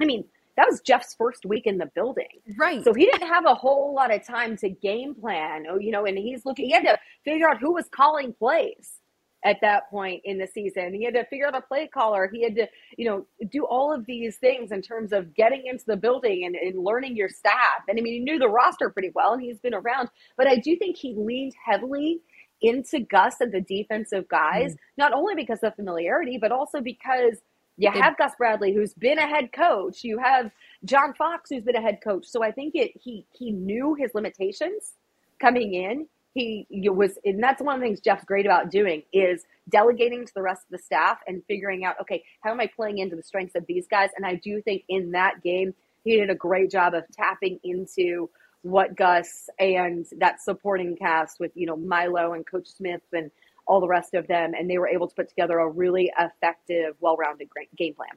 I 0.00 0.04
mean, 0.04 0.24
that 0.56 0.66
was 0.68 0.80
Jeff's 0.80 1.14
first 1.14 1.46
week 1.46 1.66
in 1.66 1.78
the 1.78 1.90
building. 1.94 2.28
Right. 2.58 2.84
So 2.84 2.92
he 2.92 3.06
didn't 3.06 3.28
have 3.28 3.46
a 3.46 3.54
whole 3.54 3.94
lot 3.94 4.12
of 4.12 4.26
time 4.26 4.56
to 4.58 4.68
game 4.68 5.14
plan, 5.14 5.64
oh, 5.68 5.78
you 5.78 5.90
know, 5.90 6.04
and 6.04 6.18
he's 6.18 6.44
looking, 6.44 6.66
he 6.66 6.72
had 6.72 6.84
to 6.84 6.98
figure 7.24 7.48
out 7.48 7.58
who 7.58 7.72
was 7.72 7.86
calling 7.90 8.34
plays 8.34 8.98
at 9.44 9.56
that 9.60 9.90
point 9.90 10.20
in 10.24 10.38
the 10.38 10.46
season. 10.46 10.94
He 10.94 11.04
had 11.04 11.14
to 11.14 11.24
figure 11.26 11.46
out 11.46 11.56
a 11.56 11.62
play 11.62 11.88
caller. 11.88 12.30
He 12.32 12.42
had 12.42 12.54
to, 12.56 12.68
you 12.96 13.06
know, 13.06 13.26
do 13.50 13.64
all 13.64 13.92
of 13.92 14.06
these 14.06 14.36
things 14.36 14.70
in 14.70 14.82
terms 14.82 15.12
of 15.12 15.34
getting 15.34 15.66
into 15.66 15.84
the 15.86 15.96
building 15.96 16.44
and, 16.44 16.54
and 16.54 16.84
learning 16.84 17.16
your 17.16 17.28
staff. 17.28 17.82
And 17.88 17.98
I 17.98 18.02
mean, 18.02 18.12
he 18.12 18.20
knew 18.20 18.38
the 18.38 18.48
roster 18.48 18.90
pretty 18.90 19.10
well 19.14 19.32
and 19.32 19.42
he's 19.42 19.58
been 19.58 19.74
around, 19.74 20.10
but 20.36 20.46
I 20.46 20.56
do 20.56 20.76
think 20.76 20.96
he 20.96 21.14
leaned 21.16 21.54
heavily 21.64 22.20
into 22.60 23.00
Gus 23.00 23.40
and 23.40 23.52
the 23.52 23.60
defensive 23.60 24.28
guys, 24.28 24.72
mm 24.72 24.76
not 24.98 25.14
only 25.14 25.34
because 25.34 25.60
of 25.62 25.74
familiarity, 25.74 26.36
but 26.38 26.52
also 26.52 26.80
because 26.82 27.38
you 27.76 27.90
have 27.90 28.16
Gus 28.16 28.32
Bradley, 28.36 28.74
who's 28.74 28.94
been 28.94 29.18
a 29.18 29.26
head 29.26 29.52
coach. 29.52 30.04
You 30.04 30.18
have 30.18 30.50
John 30.84 31.14
Fox, 31.14 31.50
who's 31.50 31.64
been 31.64 31.76
a 31.76 31.80
head 31.80 31.98
coach. 32.02 32.26
So 32.26 32.42
I 32.42 32.52
think 32.52 32.74
it 32.74 32.92
he 32.94 33.26
he 33.32 33.50
knew 33.50 33.94
his 33.94 34.10
limitations 34.14 34.92
coming 35.40 35.74
in 35.74 36.06
he 36.34 36.66
was 36.70 37.18
and 37.24 37.42
that's 37.42 37.62
one 37.62 37.74
of 37.74 37.80
the 37.80 37.86
things 37.86 38.00
jeff's 38.00 38.24
great 38.24 38.46
about 38.46 38.70
doing 38.70 39.02
is 39.12 39.44
delegating 39.68 40.24
to 40.24 40.32
the 40.34 40.42
rest 40.42 40.62
of 40.62 40.70
the 40.70 40.82
staff 40.82 41.18
and 41.26 41.42
figuring 41.46 41.84
out 41.84 41.96
okay 42.00 42.22
how 42.42 42.50
am 42.50 42.60
i 42.60 42.66
playing 42.66 42.98
into 42.98 43.16
the 43.16 43.22
strengths 43.22 43.54
of 43.54 43.66
these 43.66 43.86
guys 43.86 44.10
and 44.16 44.24
i 44.24 44.34
do 44.36 44.60
think 44.62 44.82
in 44.88 45.10
that 45.10 45.42
game 45.42 45.74
he 46.04 46.16
did 46.16 46.30
a 46.30 46.34
great 46.34 46.70
job 46.70 46.94
of 46.94 47.04
tapping 47.12 47.58
into 47.64 48.30
what 48.62 48.96
gus 48.96 49.48
and 49.58 50.06
that 50.18 50.40
supporting 50.40 50.96
cast 50.96 51.38
with 51.38 51.52
you 51.54 51.66
know 51.66 51.76
milo 51.76 52.32
and 52.32 52.46
coach 52.46 52.68
smith 52.68 53.02
and 53.12 53.30
all 53.66 53.80
the 53.80 53.88
rest 53.88 54.14
of 54.14 54.26
them 54.26 54.52
and 54.54 54.68
they 54.68 54.78
were 54.78 54.88
able 54.88 55.08
to 55.08 55.14
put 55.14 55.28
together 55.28 55.58
a 55.58 55.68
really 55.68 56.12
effective 56.18 56.94
well-rounded 57.00 57.48
game 57.76 57.94
plan 57.94 58.10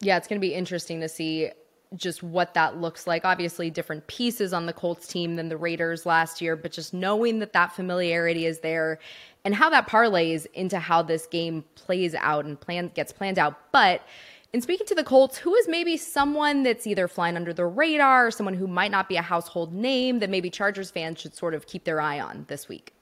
yeah 0.00 0.16
it's 0.16 0.28
going 0.28 0.40
to 0.40 0.46
be 0.46 0.54
interesting 0.54 1.00
to 1.00 1.08
see 1.08 1.50
just 1.96 2.22
what 2.22 2.54
that 2.54 2.76
looks 2.76 3.06
like. 3.06 3.24
Obviously, 3.24 3.70
different 3.70 4.06
pieces 4.06 4.52
on 4.52 4.66
the 4.66 4.72
Colts 4.72 5.06
team 5.06 5.36
than 5.36 5.48
the 5.48 5.56
Raiders 5.56 6.06
last 6.06 6.40
year, 6.40 6.54
but 6.54 6.72
just 6.72 6.94
knowing 6.94 7.40
that 7.40 7.52
that 7.52 7.72
familiarity 7.72 8.46
is 8.46 8.60
there 8.60 8.98
and 9.44 9.54
how 9.54 9.70
that 9.70 9.88
parlays 9.88 10.46
into 10.54 10.78
how 10.78 11.02
this 11.02 11.26
game 11.26 11.64
plays 11.74 12.14
out 12.14 12.44
and 12.44 12.60
plan 12.60 12.90
gets 12.94 13.12
planned 13.12 13.38
out. 13.38 13.72
But 13.72 14.02
in 14.52 14.60
speaking 14.60 14.86
to 14.86 14.94
the 14.94 15.04
Colts, 15.04 15.36
who 15.36 15.54
is 15.54 15.66
maybe 15.68 15.96
someone 15.96 16.62
that's 16.62 16.86
either 16.86 17.08
flying 17.08 17.36
under 17.36 17.52
the 17.52 17.66
radar 17.66 18.28
or 18.28 18.30
someone 18.30 18.54
who 18.54 18.66
might 18.66 18.90
not 18.90 19.08
be 19.08 19.16
a 19.16 19.22
household 19.22 19.72
name 19.72 20.20
that 20.20 20.30
maybe 20.30 20.50
Chargers 20.50 20.90
fans 20.90 21.20
should 21.20 21.34
sort 21.34 21.54
of 21.54 21.66
keep 21.66 21.84
their 21.84 22.00
eye 22.00 22.20
on 22.20 22.44
this 22.48 22.68
week? 22.68 22.92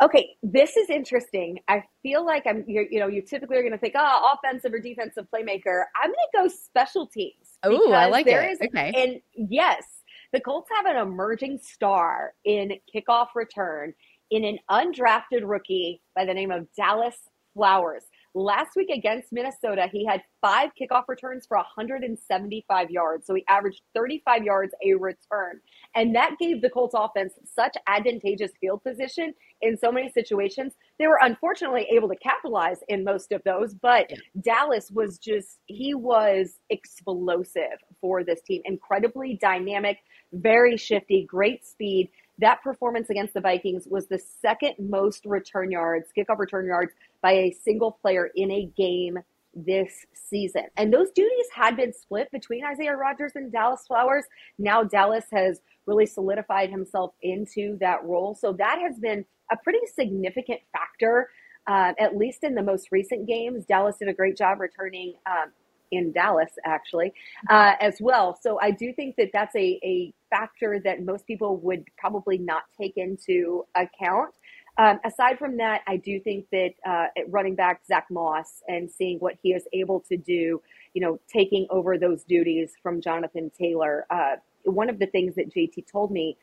Okay, 0.00 0.36
this 0.42 0.76
is 0.76 0.90
interesting. 0.90 1.58
I 1.66 1.82
feel 2.02 2.24
like 2.24 2.44
I'm, 2.46 2.64
you 2.68 3.00
know, 3.00 3.08
you 3.08 3.20
typically 3.20 3.56
are 3.56 3.62
going 3.62 3.72
to 3.72 3.78
think, 3.78 3.94
oh, 3.96 4.34
offensive 4.34 4.72
or 4.72 4.78
defensive 4.78 5.26
playmaker. 5.34 5.84
I'm 6.00 6.10
going 6.10 6.14
to 6.14 6.38
go 6.38 6.48
special 6.48 7.06
teams 7.06 7.48
Oh, 7.64 7.92
I 7.92 8.06
like 8.06 8.26
it. 8.26 8.50
Is, 8.52 8.60
okay. 8.60 8.92
And 8.94 9.20
yes, 9.50 9.84
the 10.32 10.40
Colts 10.40 10.70
have 10.74 10.86
an 10.86 10.96
emerging 10.96 11.58
star 11.62 12.34
in 12.44 12.72
kickoff 12.94 13.28
return 13.34 13.94
in 14.30 14.44
an 14.44 14.58
undrafted 14.70 15.42
rookie 15.42 16.00
by 16.14 16.24
the 16.24 16.34
name 16.34 16.50
of 16.50 16.66
Dallas 16.76 17.16
Flowers. 17.54 18.04
Last 18.34 18.76
week 18.76 18.90
against 18.90 19.32
Minnesota, 19.32 19.88
he 19.90 20.04
had 20.04 20.22
five 20.40 20.70
kickoff 20.80 21.04
returns 21.08 21.46
for 21.46 21.56
175 21.56 22.90
yards. 22.90 23.26
So 23.26 23.34
he 23.34 23.44
averaged 23.48 23.82
35 23.94 24.44
yards 24.44 24.72
a 24.84 24.94
return. 24.94 25.60
And 25.94 26.14
that 26.14 26.36
gave 26.38 26.62
the 26.62 26.70
Colts 26.70 26.94
offense 26.96 27.34
such 27.44 27.76
advantageous 27.86 28.52
field 28.60 28.82
position 28.84 29.34
in 29.62 29.76
so 29.76 29.90
many 29.90 30.10
situations. 30.10 30.74
They 30.98 31.06
were 31.06 31.18
unfortunately 31.22 31.86
able 31.92 32.08
to 32.08 32.16
capitalize 32.16 32.78
in 32.88 33.04
most 33.04 33.32
of 33.32 33.42
those, 33.44 33.74
but. 33.74 34.10
Dallas 34.40 34.90
was 34.90 35.18
just, 35.18 35.58
he 35.66 35.94
was 35.94 36.58
explosive 36.70 37.78
for 38.00 38.24
this 38.24 38.40
team. 38.42 38.62
Incredibly 38.64 39.38
dynamic, 39.40 39.98
very 40.32 40.76
shifty, 40.76 41.26
great 41.28 41.66
speed. 41.66 42.10
That 42.38 42.62
performance 42.62 43.10
against 43.10 43.34
the 43.34 43.40
Vikings 43.40 43.88
was 43.90 44.06
the 44.06 44.18
second 44.18 44.74
most 44.78 45.24
return 45.24 45.70
yards, 45.70 46.08
kickoff 46.16 46.38
return 46.38 46.66
yards 46.66 46.92
by 47.20 47.32
a 47.32 47.50
single 47.50 47.92
player 47.92 48.30
in 48.34 48.50
a 48.50 48.70
game 48.76 49.18
this 49.54 50.06
season. 50.14 50.64
And 50.76 50.92
those 50.92 51.10
duties 51.10 51.46
had 51.54 51.76
been 51.76 51.92
split 51.92 52.30
between 52.30 52.64
Isaiah 52.64 52.96
Rodgers 52.96 53.32
and 53.34 53.50
Dallas 53.50 53.84
Flowers. 53.86 54.24
Now 54.58 54.84
Dallas 54.84 55.24
has 55.32 55.60
really 55.86 56.06
solidified 56.06 56.70
himself 56.70 57.12
into 57.22 57.76
that 57.80 58.04
role. 58.04 58.34
So 58.34 58.52
that 58.52 58.78
has 58.80 58.98
been 58.98 59.24
a 59.50 59.56
pretty 59.56 59.80
significant 59.92 60.60
factor, 60.72 61.30
uh, 61.66 61.94
at 61.98 62.16
least 62.16 62.44
in 62.44 62.54
the 62.54 62.62
most 62.62 62.88
recent 62.92 63.26
games. 63.26 63.64
Dallas 63.64 63.96
did 63.96 64.08
a 64.08 64.14
great 64.14 64.36
job 64.36 64.60
returning. 64.60 65.14
Um, 65.26 65.50
in 65.90 66.12
Dallas, 66.12 66.50
actually, 66.64 67.12
uh, 67.50 67.72
as 67.80 67.98
well. 68.00 68.38
So 68.40 68.58
I 68.60 68.70
do 68.70 68.92
think 68.92 69.16
that 69.16 69.30
that's 69.32 69.54
a, 69.56 69.80
a 69.82 70.12
factor 70.30 70.80
that 70.84 71.04
most 71.04 71.26
people 71.26 71.56
would 71.58 71.84
probably 71.96 72.38
not 72.38 72.62
take 72.78 72.96
into 72.96 73.64
account. 73.74 74.34
Um, 74.78 75.00
aside 75.04 75.38
from 75.38 75.56
that, 75.56 75.82
I 75.88 75.96
do 75.96 76.20
think 76.20 76.46
that 76.52 76.70
uh, 76.86 77.06
running 77.28 77.56
back 77.56 77.80
Zach 77.86 78.06
Moss 78.10 78.62
and 78.68 78.88
seeing 78.90 79.18
what 79.18 79.34
he 79.42 79.52
is 79.52 79.64
able 79.72 80.00
to 80.08 80.16
do, 80.16 80.62
you 80.94 81.00
know, 81.02 81.18
taking 81.32 81.66
over 81.70 81.98
those 81.98 82.22
duties 82.22 82.72
from 82.80 83.00
Jonathan 83.00 83.50
Taylor. 83.58 84.06
Uh, 84.08 84.36
one 84.64 84.88
of 84.88 85.00
the 85.00 85.06
things 85.06 85.34
that 85.34 85.52
JT 85.52 85.90
told 85.90 86.12
me 86.12 86.36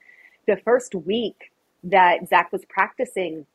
the 0.48 0.58
first 0.66 0.94
week 0.96 1.52
that 1.84 2.28
Zach 2.28 2.52
was 2.52 2.66
practicing 2.66 3.46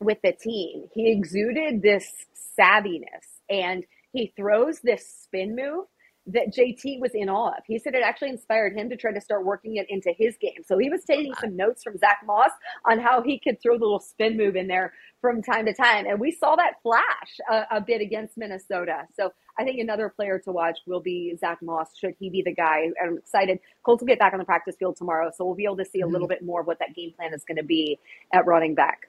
with 0.00 0.18
the 0.22 0.32
team, 0.32 0.84
he 0.92 1.10
exuded 1.10 1.82
this 1.82 2.12
savviness 2.58 3.40
and 3.48 3.84
he 4.12 4.32
throws 4.36 4.80
this 4.80 5.08
spin 5.22 5.54
move 5.54 5.86
that 6.28 6.52
JT 6.54 7.00
was 7.00 7.12
in 7.14 7.28
awe 7.28 7.48
of. 7.48 7.64
He 7.66 7.78
said 7.78 7.94
it 7.94 8.02
actually 8.04 8.28
inspired 8.28 8.76
him 8.76 8.90
to 8.90 8.96
try 8.96 9.12
to 9.12 9.20
start 9.20 9.46
working 9.46 9.76
it 9.76 9.86
into 9.88 10.12
his 10.16 10.36
game. 10.36 10.62
So 10.66 10.76
he 10.76 10.90
was 10.90 11.02
taking 11.04 11.32
some 11.34 11.56
notes 11.56 11.82
from 11.82 11.96
Zach 11.96 12.18
Moss 12.26 12.50
on 12.88 12.98
how 12.98 13.22
he 13.22 13.38
could 13.38 13.60
throw 13.62 13.78
the 13.78 13.84
little 13.84 14.00
spin 14.00 14.36
move 14.36 14.54
in 14.54 14.68
there 14.68 14.92
from 15.22 15.42
time 15.42 15.64
to 15.64 15.72
time. 15.72 16.06
And 16.06 16.20
we 16.20 16.30
saw 16.30 16.54
that 16.56 16.74
flash 16.82 17.40
a, 17.50 17.76
a 17.76 17.80
bit 17.80 18.02
against 18.02 18.36
Minnesota. 18.36 19.04
So 19.16 19.32
I 19.58 19.64
think 19.64 19.80
another 19.80 20.10
player 20.10 20.38
to 20.40 20.52
watch 20.52 20.78
will 20.86 21.00
be 21.00 21.34
Zach 21.40 21.58
Moss, 21.62 21.96
should 21.96 22.14
he 22.18 22.28
be 22.28 22.42
the 22.42 22.54
guy. 22.54 22.88
I'm 23.02 23.16
excited. 23.16 23.58
Colts 23.82 24.02
will 24.02 24.08
get 24.08 24.18
back 24.18 24.34
on 24.34 24.38
the 24.38 24.44
practice 24.44 24.76
field 24.78 24.96
tomorrow. 24.96 25.30
So 25.34 25.46
we'll 25.46 25.54
be 25.54 25.64
able 25.64 25.78
to 25.78 25.84
see 25.84 26.02
a 26.02 26.06
little 26.06 26.28
mm-hmm. 26.28 26.34
bit 26.34 26.44
more 26.44 26.60
of 26.60 26.66
what 26.66 26.78
that 26.80 26.94
game 26.94 27.12
plan 27.16 27.32
is 27.32 27.44
going 27.44 27.56
to 27.56 27.64
be 27.64 27.98
at 28.34 28.46
running 28.46 28.74
back. 28.74 29.08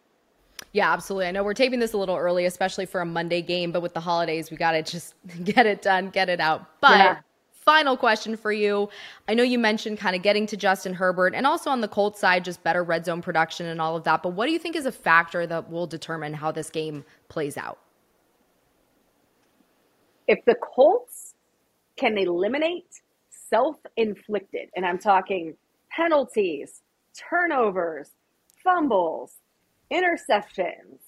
Yeah, 0.72 0.94
absolutely. 0.94 1.28
I 1.28 1.32
know 1.32 1.44
we're 1.44 1.54
taping 1.56 1.80
this 1.80 1.94
a 1.94 1.98
little 1.98 2.16
early, 2.16 2.46
especially 2.46 2.86
for 2.86 3.02
a 3.02 3.06
Monday 3.06 3.42
game, 3.42 3.72
but 3.72 3.82
with 3.82 3.94
the 3.94 4.00
holidays, 4.00 4.52
we 4.52 4.58
got 4.58 4.74
to 4.74 4.84
just 4.84 5.16
get 5.44 5.66
it 5.66 5.82
done, 5.82 6.10
get 6.10 6.30
it 6.30 6.40
out. 6.40 6.66
But 6.80 6.98
yeah. 6.98 7.18
final 7.52 7.98
question 7.98 8.38
for 8.38 8.52
you. 8.52 8.90
I 9.28 9.34
know 9.34 9.44
you 9.44 9.58
mentioned 9.58 9.98
kind 9.98 10.16
of 10.16 10.22
getting 10.22 10.46
to 10.48 10.58
Justin 10.58 10.94
Herbert 10.94 11.34
and 11.34 11.48
also 11.48 11.72
on 11.72 11.82
the 11.82 11.88
Colts 11.88 12.20
side, 12.20 12.46
just 12.46 12.64
better 12.64 12.84
red 12.84 13.06
zone 13.06 13.22
production 13.22 13.66
and 13.66 13.82
all 13.82 13.96
of 13.96 14.04
that. 14.04 14.22
But 14.22 14.34
what 14.34 14.46
do 14.46 14.52
you 14.52 14.60
think 14.60 14.76
is 14.76 14.86
a 14.86 14.92
factor 14.92 15.48
that 15.48 15.72
will 15.72 15.88
determine 15.88 16.36
how 16.36 16.52
this 16.52 16.70
game 16.70 17.04
plays 17.30 17.58
out? 17.58 17.80
If 20.28 20.46
the 20.46 20.56
Colts 20.56 21.34
can 21.96 22.16
eliminate 22.20 23.02
self 23.50 23.78
inflicted, 23.98 24.70
and 24.76 24.86
I'm 24.86 25.00
talking 25.00 25.56
penalties, 25.90 26.84
turnovers, 27.18 28.12
fumbles, 28.64 29.34
interceptions, 29.92 31.00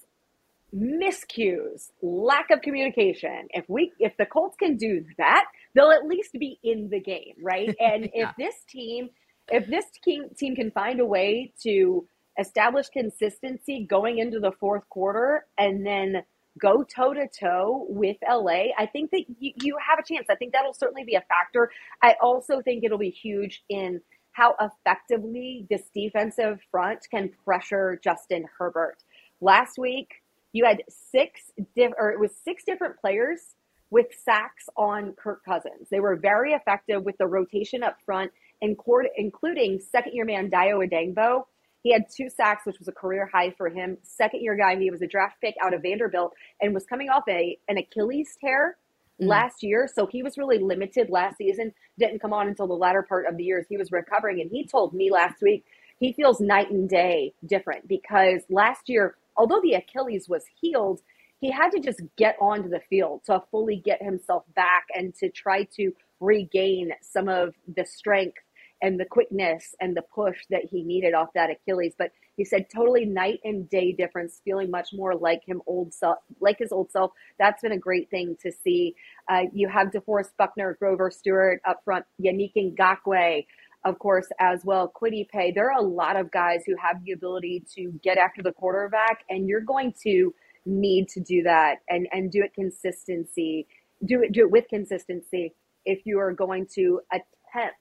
miscues, 0.76 1.89
lack 2.02 2.50
of 2.52 2.62
communication. 2.62 3.48
If 3.52 3.65
we 3.67 3.91
if 4.00 4.15
the 4.17 4.26
Colts 4.26 4.56
can 4.58 4.78
do 4.78 5.06
that, 5.17 5.46
they'll 5.76 5.91
at 5.91 6.06
least 6.06 6.34
be 6.34 6.60
in 6.63 6.89
the 6.89 7.00
game, 7.00 7.36
right? 7.41 7.76
And 7.80 8.10
yeah. 8.13 8.30
if 8.30 8.36
this 8.38 8.56
team 8.70 9.10
if 9.50 9.67
this 9.67 9.86
team 10.04 10.30
team 10.38 10.56
can 10.56 10.72
find 10.72 11.00
a 11.00 11.06
way 11.06 11.54
to 11.63 12.08
establish 12.39 12.88
consistency 12.89 13.86
going 13.89 14.20
into 14.20 14.39
the 14.39 14.52
fourth 14.60 14.88
quarter 14.89 15.46
and 15.58 15.86
then 15.86 16.24
go 16.60 16.84
toe 16.84 17.13
to 17.13 17.28
toe 17.28 17.86
with 17.89 18.17
LA, 18.28 18.72
I 18.78 18.86
think 18.91 19.12
that 19.12 19.24
you, 19.39 19.54
you 19.62 19.78
have 19.88 20.00
a 20.00 20.04
chance. 20.04 20.28
I 20.30 20.36
think 20.36 20.54
that'll 20.54 20.74
certainly 20.74 21.04
be 21.04 21.15
a 21.15 21.22
factor. 21.22 21.72
I 22.02 22.15
also 22.22 22.62
think 22.62 22.84
it'll 22.84 22.98
be 22.98 23.10
huge 23.10 23.63
in 23.70 24.02
how 24.32 24.56
effectively 24.60 25.67
this 25.70 25.84
defensive 25.94 26.60
front 26.72 27.08
can 27.10 27.30
pressure 27.44 28.00
Justin 28.04 28.46
Herbert. 28.58 29.04
Last 29.41 29.78
week, 29.78 30.22
you 30.54 30.65
had 30.65 30.84
six 30.89 31.52
diff- 31.76 31.94
or 31.98 32.12
it 32.12 32.20
was 32.20 32.32
six 32.36 32.63
different 32.63 33.00
players 33.00 33.56
with 33.89 34.08
sacks 34.24 34.70
on 34.78 35.13
Kirk 35.13 35.44
Cousins. 35.44 35.89
They 35.89 36.00
were 36.00 36.15
very 36.15 36.54
effective 36.54 37.04
with 37.04 37.17
the 37.17 37.28
rotation 37.28 37.84
up 37.84 37.98
front, 38.06 38.32
including 38.62 39.80
second 39.80 40.13
year 40.13 40.26
man 40.26 40.50
Dayo 40.50 40.86
Odeyingbo. 40.88 41.44
He 41.84 41.91
had 41.91 42.06
two 42.15 42.30
sacks, 42.30 42.65
which 42.65 42.78
was 42.80 42.88
a 42.88 42.94
career 42.94 43.30
high 43.34 43.52
for 43.58 43.67
him. 43.67 43.98
Second 44.04 44.41
year 44.41 44.56
guy, 44.56 44.78
he 44.78 44.91
was 44.91 45.02
a 45.02 45.08
draft 45.08 45.41
pick 45.41 45.56
out 45.63 45.74
of 45.74 45.82
Vanderbilt 45.82 46.34
and 46.62 46.74
was 46.74 46.86
coming 46.86 47.10
off 47.10 47.24
a 47.28 47.58
an 47.67 47.78
Achilles 47.78 48.38
tear 48.39 48.78
mm. 49.22 49.28
last 49.28 49.64
year. 49.64 49.88
So 49.94 50.06
he 50.06 50.24
was 50.24 50.38
really 50.38 50.58
limited 50.58 51.10
last 51.10 51.38
season, 51.38 51.74
didn't 52.00 52.22
come 52.22 52.34
on 52.34 52.48
until 52.48 52.68
the 52.68 52.74
latter 52.74 53.04
part 53.04 53.26
of 53.28 53.38
the 53.38 53.44
year 53.44 53.60
as 53.60 53.68
he 53.70 53.78
was 53.78 53.92
recovering. 53.92 54.42
And 54.42 54.50
he 54.52 54.66
told 54.66 54.94
me 54.94 55.12
last 55.12 55.42
week 55.42 55.66
he 56.00 56.14
feels 56.14 56.42
night 56.42 56.72
and 56.72 56.90
day 56.90 57.34
different 57.46 57.88
because 57.88 58.42
last 58.50 58.90
year, 58.90 59.16
although 59.38 59.62
the 59.62 59.74
Achilles 59.74 60.28
was 60.28 60.44
healed, 60.60 61.02
he 61.40 61.52
had 61.52 61.72
to 61.72 61.80
just 61.80 62.02
get 62.18 62.36
onto 62.40 62.70
the 62.70 62.82
field 62.90 63.22
to 63.26 63.42
fully 63.50 63.78
get 63.78 64.02
himself 64.02 64.44
back 64.56 64.86
and 64.94 65.14
to 65.16 65.30
try 65.30 65.64
to 65.76 65.92
regain 66.20 66.92
some 67.02 67.28
of 67.28 67.56
the 67.76 67.86
strength 67.86 68.38
and 68.82 69.00
the 69.00 69.06
quickness 69.06 69.76
and 69.80 69.96
the 69.96 70.02
push 70.02 70.38
that 70.50 70.66
he 70.66 70.84
needed 70.84 71.14
off 71.14 71.30
that 71.34 71.50
Achilles. 71.50 71.94
But 71.98 72.12
he 72.41 72.45
said 72.45 72.65
totally 72.73 73.06
night 73.06 73.39
and 73.43 73.69
day 73.69 73.91
difference, 73.91 74.41
feeling 74.43 74.71
much 74.71 74.93
more 74.93 75.13
like 75.13 75.43
him 75.45 75.62
old 75.67 75.93
self, 75.93 76.17
like 76.39 76.58
his 76.58 76.71
old 76.71 76.89
self. 76.89 77.12
That's 77.38 77.62
been 77.62 77.71
a 77.71 77.77
great 77.77 78.10
thing 78.10 78.36
to 78.41 78.51
see. 78.51 78.95
Uh, 79.30 79.43
you 79.54 79.69
have 79.69 79.91
DeForest 79.91 80.32
Buckner, 80.39 80.75
Grover 80.80 81.12
Stewart 81.12 81.62
up 81.67 81.82
front, 81.86 82.04
Yannick 82.19 82.54
Ngakoue, 82.56 83.45
of 83.86 83.99
course, 83.99 84.25
as 84.39 84.65
well. 84.65 84.91
Kwity 84.99 85.30
Paye. 85.30 85.51
There 85.51 85.71
are 85.71 85.77
a 85.77 85.84
lot 85.84 86.15
of 86.15 86.32
guys 86.32 86.63
who 86.65 86.75
have 86.77 87.06
the 87.06 87.12
ability 87.12 87.63
to 87.75 87.91
get 88.04 88.17
after 88.17 88.41
the 88.41 88.54
quarterback, 88.54 89.19
and 89.30 89.47
you're 89.47 89.62
going 89.62 89.93
to 90.01 90.34
need 90.65 91.10
to 91.10 91.19
do 91.19 91.43
that 91.43 91.75
and 91.89 92.08
and 92.12 92.32
do 92.32 92.41
it 92.43 92.56
consistency. 92.56 93.67
Do 94.04 94.23
it 94.23 94.32
do 94.32 94.45
it 94.45 94.49
with 94.49 94.65
consistency 94.67 95.54
if 95.86 96.08
you 96.08 96.17
are 96.17 96.34
going 96.34 96.65
to 96.73 97.01
attempt 97.12 97.77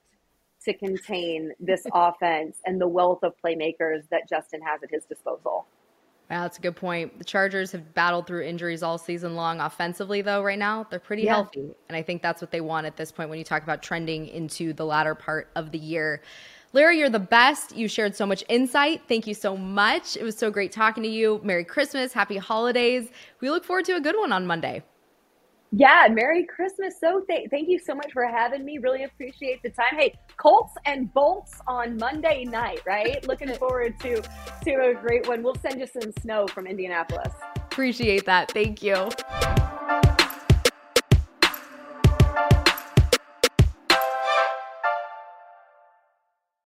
to 0.65 0.73
contain 0.73 1.51
this 1.59 1.85
offense 1.93 2.57
and 2.65 2.79
the 2.79 2.87
wealth 2.87 3.23
of 3.23 3.33
playmakers 3.43 4.07
that 4.09 4.27
Justin 4.29 4.61
has 4.61 4.81
at 4.83 4.89
his 4.91 5.05
disposal. 5.05 5.65
Wow, 6.29 6.43
that's 6.43 6.57
a 6.57 6.61
good 6.61 6.77
point. 6.77 7.17
The 7.17 7.25
Chargers 7.25 7.73
have 7.73 7.93
battled 7.93 8.25
through 8.25 8.43
injuries 8.43 8.83
all 8.83 8.97
season 8.97 9.35
long. 9.35 9.59
Offensively, 9.59 10.21
though, 10.21 10.41
right 10.41 10.57
now, 10.57 10.87
they're 10.89 10.97
pretty 10.97 11.23
yeah. 11.23 11.33
healthy. 11.33 11.75
And 11.89 11.95
I 11.95 12.01
think 12.01 12.21
that's 12.21 12.41
what 12.41 12.51
they 12.51 12.61
want 12.61 12.87
at 12.87 12.95
this 12.95 13.11
point 13.11 13.29
when 13.29 13.37
you 13.37 13.43
talk 13.43 13.63
about 13.63 13.83
trending 13.83 14.27
into 14.27 14.71
the 14.71 14.85
latter 14.85 15.13
part 15.13 15.49
of 15.55 15.73
the 15.73 15.77
year. 15.77 16.21
Larry, 16.71 16.99
you're 16.99 17.09
the 17.09 17.19
best. 17.19 17.75
You 17.75 17.89
shared 17.89 18.15
so 18.15 18.25
much 18.25 18.45
insight. 18.47 19.01
Thank 19.09 19.27
you 19.27 19.33
so 19.33 19.57
much. 19.57 20.15
It 20.15 20.23
was 20.23 20.37
so 20.37 20.49
great 20.49 20.71
talking 20.71 21.03
to 21.03 21.09
you. 21.09 21.41
Merry 21.43 21.65
Christmas. 21.65 22.13
Happy 22.13 22.37
holidays. 22.37 23.09
We 23.41 23.49
look 23.49 23.65
forward 23.65 23.83
to 23.85 23.97
a 23.97 23.99
good 23.99 24.15
one 24.17 24.31
on 24.31 24.47
Monday. 24.47 24.83
Yeah, 25.73 26.07
Merry 26.11 26.45
Christmas. 26.45 26.95
So 26.99 27.21
th- 27.29 27.49
thank 27.49 27.69
you 27.69 27.79
so 27.79 27.95
much 27.95 28.11
for 28.11 28.25
having 28.25 28.65
me. 28.65 28.77
Really 28.77 29.05
appreciate 29.05 29.63
the 29.63 29.69
time. 29.69 29.95
Hey, 29.97 30.13
Colts 30.35 30.73
and 30.85 31.11
Bolts 31.13 31.53
on 31.65 31.95
Monday 31.95 32.43
night, 32.43 32.81
right? 32.85 33.25
Looking 33.27 33.53
forward 33.53 33.97
to 34.01 34.21
to 34.21 34.71
a 34.71 34.93
great 34.93 35.27
one. 35.27 35.41
We'll 35.41 35.55
send 35.55 35.79
you 35.79 35.87
some 35.87 36.11
snow 36.21 36.45
from 36.47 36.67
Indianapolis. 36.67 37.33
Appreciate 37.55 38.25
that. 38.25 38.51
Thank 38.51 38.83
you. 38.83 39.09